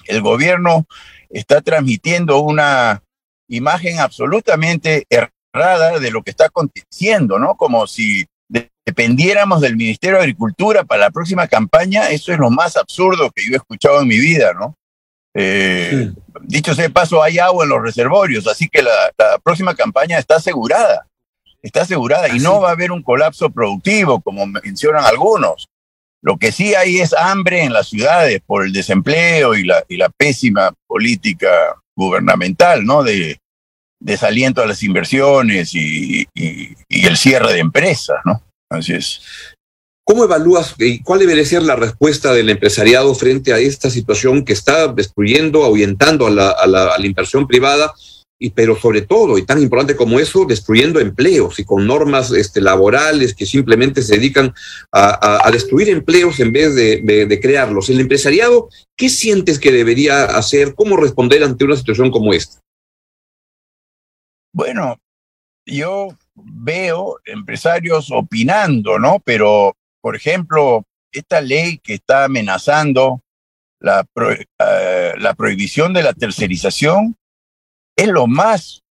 el 0.06 0.22
gobierno 0.22 0.88
está 1.30 1.62
transmitiendo 1.62 2.40
una 2.40 3.04
imagen 3.48 4.00
absolutamente 4.00 5.06
errada 5.10 5.32
de 5.54 6.12
lo 6.12 6.24
que 6.24 6.32
está 6.32 6.46
aconteciendo, 6.46 7.38
¿no? 7.38 7.56
Como 7.56 7.88
si 7.88 8.26
dependiéramos 8.86 9.62
del 9.62 9.76
Ministerio 9.76 10.18
de 10.18 10.24
Agricultura 10.24 10.84
para 10.84 11.02
la 11.02 11.12
próxima 11.12 11.48
campaña, 11.48 12.10
eso 12.10 12.32
es 12.32 12.40
lo 12.40 12.50
más 12.50 12.78
absurdo 12.78 13.32
que 13.32 13.44
yo 13.46 13.54
he 13.54 13.58
escuchado 13.58 14.02
en 14.02 14.08
mi 14.08 14.18
vida, 14.18 14.54
¿no? 14.54 14.76
Eh, 15.34 16.12
dicho 16.42 16.76
sea 16.76 16.86
de 16.86 16.90
paso, 16.90 17.24
hay 17.24 17.40
agua 17.40 17.64
en 17.64 17.70
los 17.70 17.82
reservorios, 17.82 18.48
así 18.48 18.68
que 18.68 18.82
la 18.82 19.12
próxima 19.44 19.76
campaña 19.76 20.18
está 20.18 20.38
asegurada 20.38 21.06
está 21.62 21.82
asegurada 21.82 22.30
y 22.30 22.40
no 22.40 22.60
va 22.60 22.70
a 22.70 22.74
haber 22.74 22.92
un 22.92 23.04
colapso 23.04 23.50
productivo, 23.50 24.22
como 24.22 24.46
mencionan 24.46 25.06
algunos. 25.06 25.68
Lo 26.22 26.38
que 26.38 26.52
sí 26.52 26.76
hay 26.76 27.00
es 27.00 27.14
hambre 27.14 27.64
en 27.64 27.74
las 27.74 27.90
ciudades 27.90 28.42
por 28.46 28.66
el 28.66 28.74
desempleo 28.74 29.56
y 29.56 29.64
la, 29.64 29.84
y 29.88 29.98
la 29.98 30.10
pésima 30.10 30.72
política 30.88 31.76
gubernamental, 31.96 32.86
¿no? 32.86 33.04
De 33.04 33.40
desaliento 34.02 34.62
a 34.62 34.66
las 34.66 34.84
inversiones 34.84 35.74
y, 35.74 36.28
el 36.90 37.18
cierre 37.18 37.54
de 37.54 37.60
empresas, 37.60 38.18
¿no? 38.26 38.42
Así 38.70 38.94
es. 38.94 39.22
¿Cómo 40.04 40.24
evalúas 40.24 40.76
y 40.80 41.02
cuál 41.04 41.20
debería 41.20 41.46
ser 41.46 41.64
la 41.64 41.76
respuesta 41.76 42.34
del 42.34 42.50
empresariado 42.50 43.14
frente 43.16 43.54
a 43.54 43.60
esta 43.60 43.90
situación 43.90 44.44
que 44.44 44.54
está 44.54 44.88
destruyendo, 44.88 45.64
ahuyentando 45.64 46.28
a 46.28 46.68
la 46.68 47.06
inversión 47.06 47.48
privada 47.48 47.94
y, 48.42 48.50
pero 48.50 48.76
sobre 48.76 49.04
todo, 49.04 49.38
y 49.38 49.46
tan 49.46 49.62
importante 49.62 49.96
como 49.96 50.20
eso, 50.20 50.46
destruyendo 50.46 51.00
empleos 51.00 51.60
y 51.60 51.64
con 51.64 51.86
normas 51.86 52.32
este, 52.32 52.60
laborales 52.60 53.36
que 53.36 53.46
simplemente 53.46 54.02
se 54.02 54.16
dedican 54.16 54.52
a, 54.92 55.48
destruir 55.52 55.90
empleos 55.90 56.40
en 56.40 56.52
vez 56.52 56.74
de, 56.74 57.40
crearlos. 57.40 57.92
El 57.92 58.00
empresariado, 58.00 58.68
¿qué 58.98 59.10
sientes 59.10 59.60
que 59.60 59.72
debería 59.72 60.24
hacer? 60.26 60.74
¿Cómo 60.74 60.98
responder 60.98 61.44
ante 61.44 61.66
una 61.66 61.78
situación 61.78 62.10
como 62.10 62.34
esta? 62.34 62.60
Bueno, 64.54 64.98
yo 65.66 66.10
veo 66.36 67.18
empresarios 67.26 68.12
opinando, 68.12 69.00
¿no? 69.00 69.20
Pero, 69.24 69.76
por 70.02 70.16
ejemplo, 70.16 70.84
esta 71.12 71.42
ley 71.42 71.78
que 71.78 71.96
está 71.96 72.26
amenazando 72.26 73.22
la, 73.80 74.06
eh, 74.60 75.14
la 75.18 75.34
prohibición 75.34 75.94
de 75.94 76.04
la 76.04 76.14
tercerización, 76.14 77.16
es 77.96 78.08
lo 78.08 78.28
más 78.28 78.82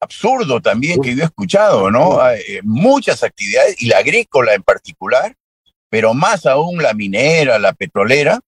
absurdo 0.00 0.60
también 0.60 1.00
que 1.00 1.14
yo 1.14 1.22
he 1.22 1.26
escuchado, 1.26 1.90
¿no? 1.90 2.18
Eh, 2.30 2.60
muchas 2.62 3.22
actividades, 3.22 3.80
y 3.82 3.86
la 3.86 3.98
agrícola 3.98 4.54
en 4.54 4.62
particular, 4.62 5.34
pero 5.90 6.14
más 6.14 6.46
aún 6.46 6.82
la 6.82 6.94
minera, 6.94 7.58
la 7.58 7.72
petrolera, 7.74 8.40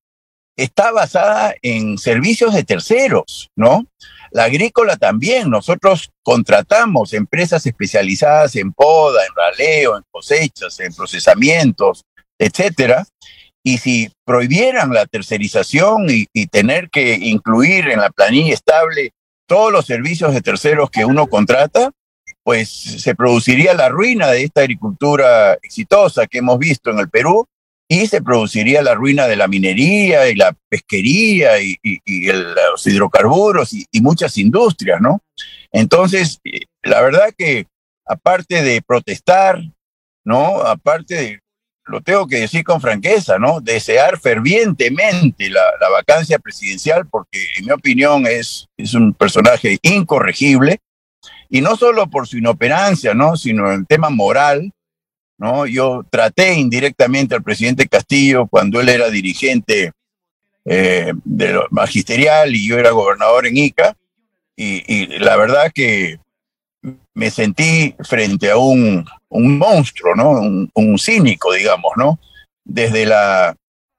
está 0.57 0.93
basada 0.93 1.55
en 1.63 1.99
servicios 1.99 2.55
de 2.55 2.65
terceros, 2.65 3.51
¿no? 3.57 3.87
La 4.33 4.45
agrícola 4.45 4.97
también, 4.97 5.51
nosotros 5.51 6.11
contratamos 6.23 7.13
empresas 7.13 7.67
especializadas 7.67 8.57
en 8.57 8.73
poda, 8.73 9.21
en 9.27 9.35
raleo, 9.35 9.97
en 9.97 10.05
cosechas, 10.11 10.81
en 10.81 10.95
procesamientos, 10.95 12.05
etcétera. 12.39 13.05
Y 13.63 13.79
si 13.79 14.11
prohibieran 14.25 14.93
la 14.93 15.05
tercerización 15.07 16.09
y, 16.09 16.27
y 16.33 16.47
tener 16.47 16.89
que 16.89 17.15
incluir 17.15 17.89
en 17.91 18.01
la 18.01 18.11
planilla 18.11 18.55
estable 18.55 19.13
todos 19.47 19.71
los 19.71 19.85
servicios 19.85 20.33
de 20.33 20.41
terceros 20.41 20.91
que 20.91 21.05
uno 21.05 21.27
contrata, 21.27 21.91
pues 22.43 22.71
se 22.71 23.15
produciría 23.15 23.75
la 23.75 23.91
ruina 23.91 24.29
de 24.29 24.45
esta 24.45 24.63
agricultura 24.63 25.55
exitosa 25.63 26.27
que 26.27 26.39
hemos 26.39 26.59
visto 26.59 26.91
en 26.91 26.99
el 26.99 27.11
Perú 27.11 27.47
y 27.93 28.07
se 28.07 28.23
produciría 28.23 28.81
la 28.81 28.95
ruina 28.95 29.27
de 29.27 29.37
la 29.37 29.49
minería 29.49 30.27
y 30.31 30.35
la 30.35 30.57
pesquería 30.71 31.61
y, 31.61 31.77
los 32.73 32.87
hidrocarburos 32.87 33.75
y, 33.75 34.01
muchas 34.01 34.39
industrias, 34.39 34.99
¿no? 35.03 35.21
Entonces, 35.71 36.41
la 36.83 37.03
verdad 37.03 37.35
que 37.37 37.67
aparte 38.07 38.63
de 38.63 38.81
protestar, 38.81 39.61
¿no? 40.25 40.63
Aparte 40.63 41.15
de 41.17 41.41
lo 41.85 42.01
tengo 42.01 42.27
que 42.27 42.39
decir 42.39 42.65
con 42.65 42.81
franqueza, 42.81 43.39
¿no? 43.39 43.61
Desear 43.61 44.19
fervientemente 44.19 45.51
la, 45.51 45.63
la 45.79 45.91
vacancia 45.91 46.39
presidencial 46.39 47.07
porque 47.11 47.45
en 47.59 47.67
mi 47.67 47.73
opinión 47.73 48.27
es, 48.27 48.69
es 48.79 48.95
un 48.95 49.13
personaje 49.13 49.79
incorregible 49.83 50.79
y 51.51 51.61
no 51.61 51.77
solo 51.77 52.07
por 52.07 52.27
su 52.27 52.39
inoperancia, 52.39 53.13
¿no? 53.13 53.37
Sino 53.37 53.71
en 53.71 53.85
tema 53.85 54.09
moral, 54.09 54.73
¿no? 55.39 55.67
Yo 55.67 56.05
traté 56.11 56.55
indirectamente 56.55 57.35
al 57.35 57.43
presidente 57.43 57.89
Castillo 57.89 58.47
cuando 58.47 58.81
él 58.81 58.89
era 58.89 59.11
dirigente 59.11 59.93
eh, 60.65 61.13
magisterial 61.71 62.55
y 62.55 62.69
yo 62.69 62.79
era 62.79 62.91
gobernador 62.91 63.47
en 63.47 63.57
Ica 63.57 63.97
y, 64.57 65.07
la 65.19 65.37
verdad 65.37 65.73
que 65.75 66.21
me 67.15 67.31
sentí 67.31 67.95
frente 68.05 68.51
a 68.51 68.57
un, 68.57 69.05
un 69.29 69.59
monstruo, 69.59 70.15
¿no? 70.15 70.31
Un, 70.75 70.99
cínico, 70.99 71.53
digamos, 71.53 71.93
¿no? 71.97 72.19
Desde 72.65 73.07
la, 73.07 73.57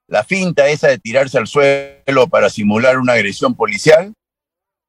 la 0.08 0.24
finta 0.24 0.68
esa 0.70 0.88
de 0.88 1.00
tirarse 1.00 1.38
al 1.38 1.48
suelo 1.48 2.28
para 2.30 2.50
simular 2.50 2.98
una 2.98 3.14
agresión 3.14 3.56
policial, 3.56 4.14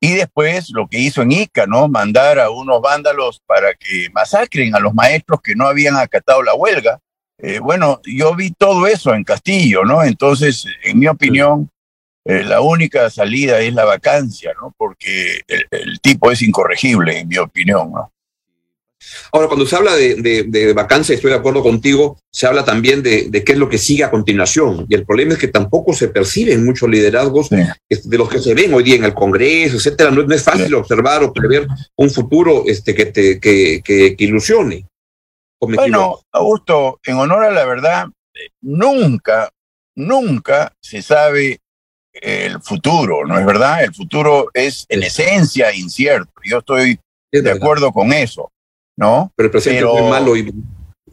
y 0.05 0.13
después 0.13 0.69
lo 0.71 0.87
que 0.87 0.99
hizo 0.99 1.23
en 1.23 1.33
Ica, 1.33 1.67
¿no? 1.67 1.89
Mandar 1.89 2.39
a 2.39 2.51
unos 2.51 2.83
vándalos 2.83 3.41
para 3.47 3.73
que 3.73 4.11
masacren 4.13 4.75
a 4.75 4.79
los 4.79 4.93
maestros 4.93 5.41
que 5.43 5.55
no 5.55 5.67
habían 5.67 5.97
acatado 5.97 6.43
la 6.43 6.55
huelga. 6.55 7.01
Eh, 7.39 7.59
bueno, 7.59 8.03
yo 8.05 8.35
vi 8.35 8.51
todo 8.51 8.87
eso 8.87 9.15
en 9.15 9.25
Castillo, 9.25 9.83
¿no? 9.83 10.03
Entonces, 10.03 10.67
en 10.83 10.99
mi 10.99 11.09
opinión, 11.09 11.71
eh, 12.27 12.43
la 12.45 12.61
única 12.61 13.09
salida 13.09 13.61
es 13.61 13.73
la 13.73 13.87
vacancia, 13.87 14.53
¿no? 14.61 14.75
Porque 14.77 15.41
el, 15.49 15.99
tipo 16.01 16.31
es 16.31 16.43
incorregible, 16.43 17.21
en 17.21 17.29
mi 17.29 17.39
opinión, 17.39 17.91
¿no? 17.91 18.13
Ahora, 19.35 19.49
cuando 19.49 19.67
se 19.67 19.75
habla 19.75 19.97
de, 19.97 20.73
vacancia, 20.77 21.13
estoy 21.13 21.33
de 21.33 21.37
acuerdo 21.37 21.61
contigo, 21.61 22.17
se 22.31 22.47
habla 22.47 22.65
también 22.65 23.03
de, 23.03 23.33
qué 23.45 23.53
es 23.53 23.59
lo 23.59 23.69
que 23.69 23.79
sigue 23.79 24.05
a 24.05 24.11
continuación. 24.13 24.87
Y 24.89 24.95
el 24.95 25.05
problema 25.05 25.33
es 25.33 25.41
que 25.41 25.49
tampoco 25.49 25.93
se 25.93 26.07
perciben 26.07 26.65
muchos 26.65 26.89
liderazgos 26.89 27.51
de 27.51 28.17
los 28.17 28.29
que 28.29 28.39
se 28.39 28.55
ven 28.55 28.73
hoy 28.73 28.85
día 28.85 28.95
en 28.95 29.03
el 29.03 29.13
Congreso, 29.13 29.77
etcétera. 29.77 30.13
No, 30.13 30.33
es 30.33 30.45
fácil 30.45 30.73
observar 30.77 31.25
o 31.25 31.33
prever 31.33 31.67
un 31.97 32.11
futuro 32.11 32.63
este, 32.65 32.95
que, 32.95 33.07
te, 33.07 33.41
que, 33.41 33.83
que, 33.85 34.15
ilusione. 34.19 34.87
Bueno, 35.59 36.21
Augusto, 36.31 37.01
en 37.03 37.17
honor 37.17 37.47
a 37.47 37.51
la 37.51 37.65
verdad, 37.65 38.07
nunca, 38.61 39.51
nunca 39.97 40.73
se 40.81 41.03
sabe 41.03 41.59
el 42.13 42.63
futuro, 42.63 43.27
¿no 43.27 43.37
es 43.37 43.45
verdad? 43.45 43.83
El 43.83 43.93
futuro 43.93 44.51
es 44.55 44.87
en 44.89 45.03
esencia 45.03 45.75
incierto. 45.75 46.31
Yo 46.45 46.59
estoy 46.59 47.01
de 47.33 47.51
acuerdo 47.51 47.91
con 47.91 48.13
eso. 48.13 48.53
¿No? 48.97 49.33
Pero 49.37 49.47
el 49.47 49.51
presente 49.51 49.81
es 49.81 49.85
muy 49.87 50.11
malo 50.11 50.37
y 50.37 50.53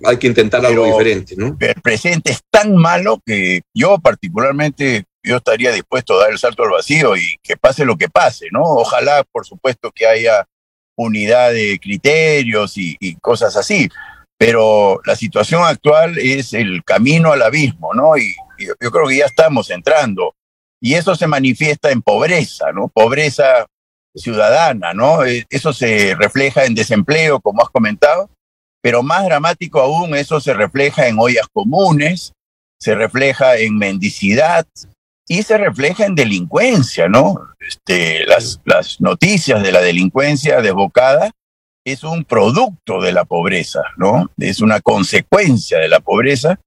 hay 0.03 0.17
que 0.17 0.27
intentar 0.27 0.65
algo 0.65 0.85
diferente, 0.85 1.35
¿no? 1.37 1.55
El 1.59 1.81
presente 1.81 2.31
es 2.31 2.41
tan 2.49 2.75
malo 2.75 3.19
que 3.25 3.61
yo 3.73 3.97
particularmente 3.99 5.05
yo 5.23 5.37
estaría 5.37 5.71
dispuesto 5.71 6.15
a 6.15 6.23
dar 6.23 6.31
el 6.31 6.39
salto 6.39 6.63
al 6.63 6.71
vacío 6.71 7.15
y 7.15 7.37
que 7.43 7.55
pase 7.57 7.85
lo 7.85 7.95
que 7.95 8.09
pase, 8.09 8.47
¿no? 8.51 8.61
Ojalá, 8.63 9.23
por 9.31 9.45
supuesto, 9.45 9.91
que 9.91 10.07
haya 10.07 10.47
unidad 10.95 11.53
de 11.53 11.79
criterios 11.79 12.73
y, 12.77 13.15
cosas 13.21 13.55
así, 13.55 13.89
pero 14.37 14.99
la 15.05 15.15
situación 15.15 15.63
actual 15.63 16.17
es 16.17 16.53
el 16.53 16.83
camino 16.83 17.31
al 17.31 17.43
abismo, 17.43 17.93
¿no? 17.93 18.17
Y, 18.17 18.33
y 18.57 18.65
yo 18.65 18.91
creo 18.91 19.07
que 19.07 19.17
ya 19.17 19.25
estamos 19.25 19.69
entrando. 19.69 20.33
Y 20.83 20.95
eso 20.95 21.13
se 21.15 21.27
manifiesta 21.27 21.91
en 21.91 22.01
pobreza, 22.01 22.71
¿no? 22.71 22.87
Pobreza 22.87 23.67
ciudadana, 24.15 24.93
¿no? 24.93 25.23
Eh, 25.25 25.45
eso 25.49 25.73
se 25.73 26.15
refleja 26.15 26.65
en 26.65 26.75
desempleo, 26.75 27.39
como 27.39 27.63
has 27.63 27.69
comentado, 27.69 28.29
pero 28.81 29.03
más 29.03 29.25
dramático 29.25 29.79
aún, 29.79 30.15
eso 30.15 30.39
se 30.39 30.53
refleja 30.53 31.07
en 31.07 31.19
ollas 31.19 31.47
comunes, 31.51 32.33
se 32.79 32.95
refleja 32.95 33.57
en 33.57 33.77
mendicidad 33.77 34.65
y 35.27 35.43
se 35.43 35.57
refleja 35.57 36.05
en 36.05 36.15
delincuencia, 36.15 37.07
¿no? 37.07 37.35
Este, 37.59 38.25
las, 38.25 38.59
las 38.65 38.99
noticias 38.99 39.61
de 39.61 39.71
la 39.71 39.81
delincuencia 39.81 40.61
desbocada 40.61 41.31
es 41.85 42.03
un 42.03 42.25
producto 42.25 43.01
de 43.01 43.11
la 43.11 43.25
pobreza, 43.25 43.81
¿no? 43.97 44.29
Es 44.37 44.61
una 44.61 44.81
consecuencia 44.81 45.79
de 45.79 45.87
la 45.87 45.99
pobreza 45.99 46.59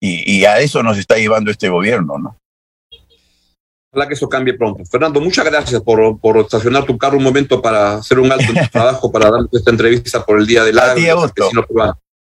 y, 0.00 0.38
y 0.38 0.44
a 0.44 0.60
eso 0.60 0.82
nos 0.82 0.98
está 0.98 1.16
llevando 1.16 1.50
este 1.50 1.68
gobierno, 1.68 2.18
¿no? 2.18 2.38
Ojalá 3.92 4.08
que 4.08 4.14
eso 4.14 4.28
cambie 4.28 4.54
pronto. 4.54 4.84
Fernando, 4.84 5.20
muchas 5.20 5.44
gracias 5.44 5.80
por, 5.82 6.20
por 6.20 6.38
estacionar 6.38 6.84
tu 6.84 6.98
carro 6.98 7.16
un 7.16 7.24
momento 7.24 7.62
para 7.62 7.96
hacer 7.96 8.18
un 8.18 8.30
alto 8.30 8.44
en 8.48 8.64
tu 8.64 8.68
trabajo, 8.72 9.10
para 9.10 9.30
darnos 9.30 9.48
esta 9.52 9.70
entrevista 9.70 10.24
por 10.24 10.38
el 10.38 10.46
Día 10.46 10.64
del 10.64 10.78
Agro. 10.78 11.30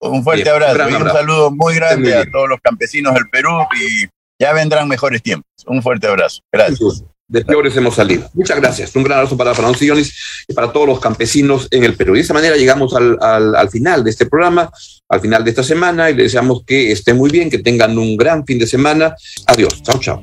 Un 0.01 0.23
fuerte 0.23 0.49
abrazo, 0.49 0.89
y 0.89 0.95
un 0.95 1.11
saludo 1.11 1.51
muy 1.51 1.75
grande 1.75 2.15
a 2.15 2.31
todos 2.31 2.49
los 2.49 2.61
campesinos 2.61 3.15
del 3.15 3.29
Perú 3.31 3.51
y 3.75 4.07
ya 4.39 4.53
vendrán 4.53 4.87
mejores 4.87 5.23
tiempos. 5.23 5.51
Un 5.67 5.83
fuerte 5.83 6.07
abrazo. 6.07 6.41
Gracias. 6.53 7.05
De 7.27 7.45
peores 7.45 7.77
hemos 7.77 7.97
salido. 7.97 8.31
Muchas 8.33 8.59
gracias. 8.59 8.97
Un 8.97 9.03
gran 9.03 9.19
abrazo 9.19 9.37
para 9.37 9.55
Fernando 9.55 9.77
Sillonis 9.77 10.45
y 10.49 10.55
para 10.55 10.73
todos 10.73 10.87
los 10.87 11.01
campesinos 11.01 11.69
en 11.71 11.85
el 11.85 11.95
Perú. 11.95 12.15
Y 12.15 12.19
de 12.19 12.23
esta 12.23 12.33
manera 12.33 12.57
llegamos 12.57 12.95
al, 12.95 13.19
al, 13.21 13.55
al, 13.55 13.69
final 13.69 14.03
de 14.03 14.11
este 14.11 14.25
programa, 14.25 14.71
al 15.11 15.21
final 15.21 15.45
de 15.45 15.51
esta 15.51 15.63
semana, 15.63 16.09
y 16.09 16.15
les 16.15 16.27
deseamos 16.27 16.63
que 16.65 16.91
estén 16.91 17.19
muy 17.19 17.31
bien, 17.31 17.51
que 17.51 17.59
tengan 17.59 17.99
un 17.99 18.17
gran 18.17 18.47
fin 18.47 18.59
de 18.59 18.67
semana. 18.67 19.15
Adiós. 19.47 19.83
Chao, 19.83 19.99
chao. 20.01 20.23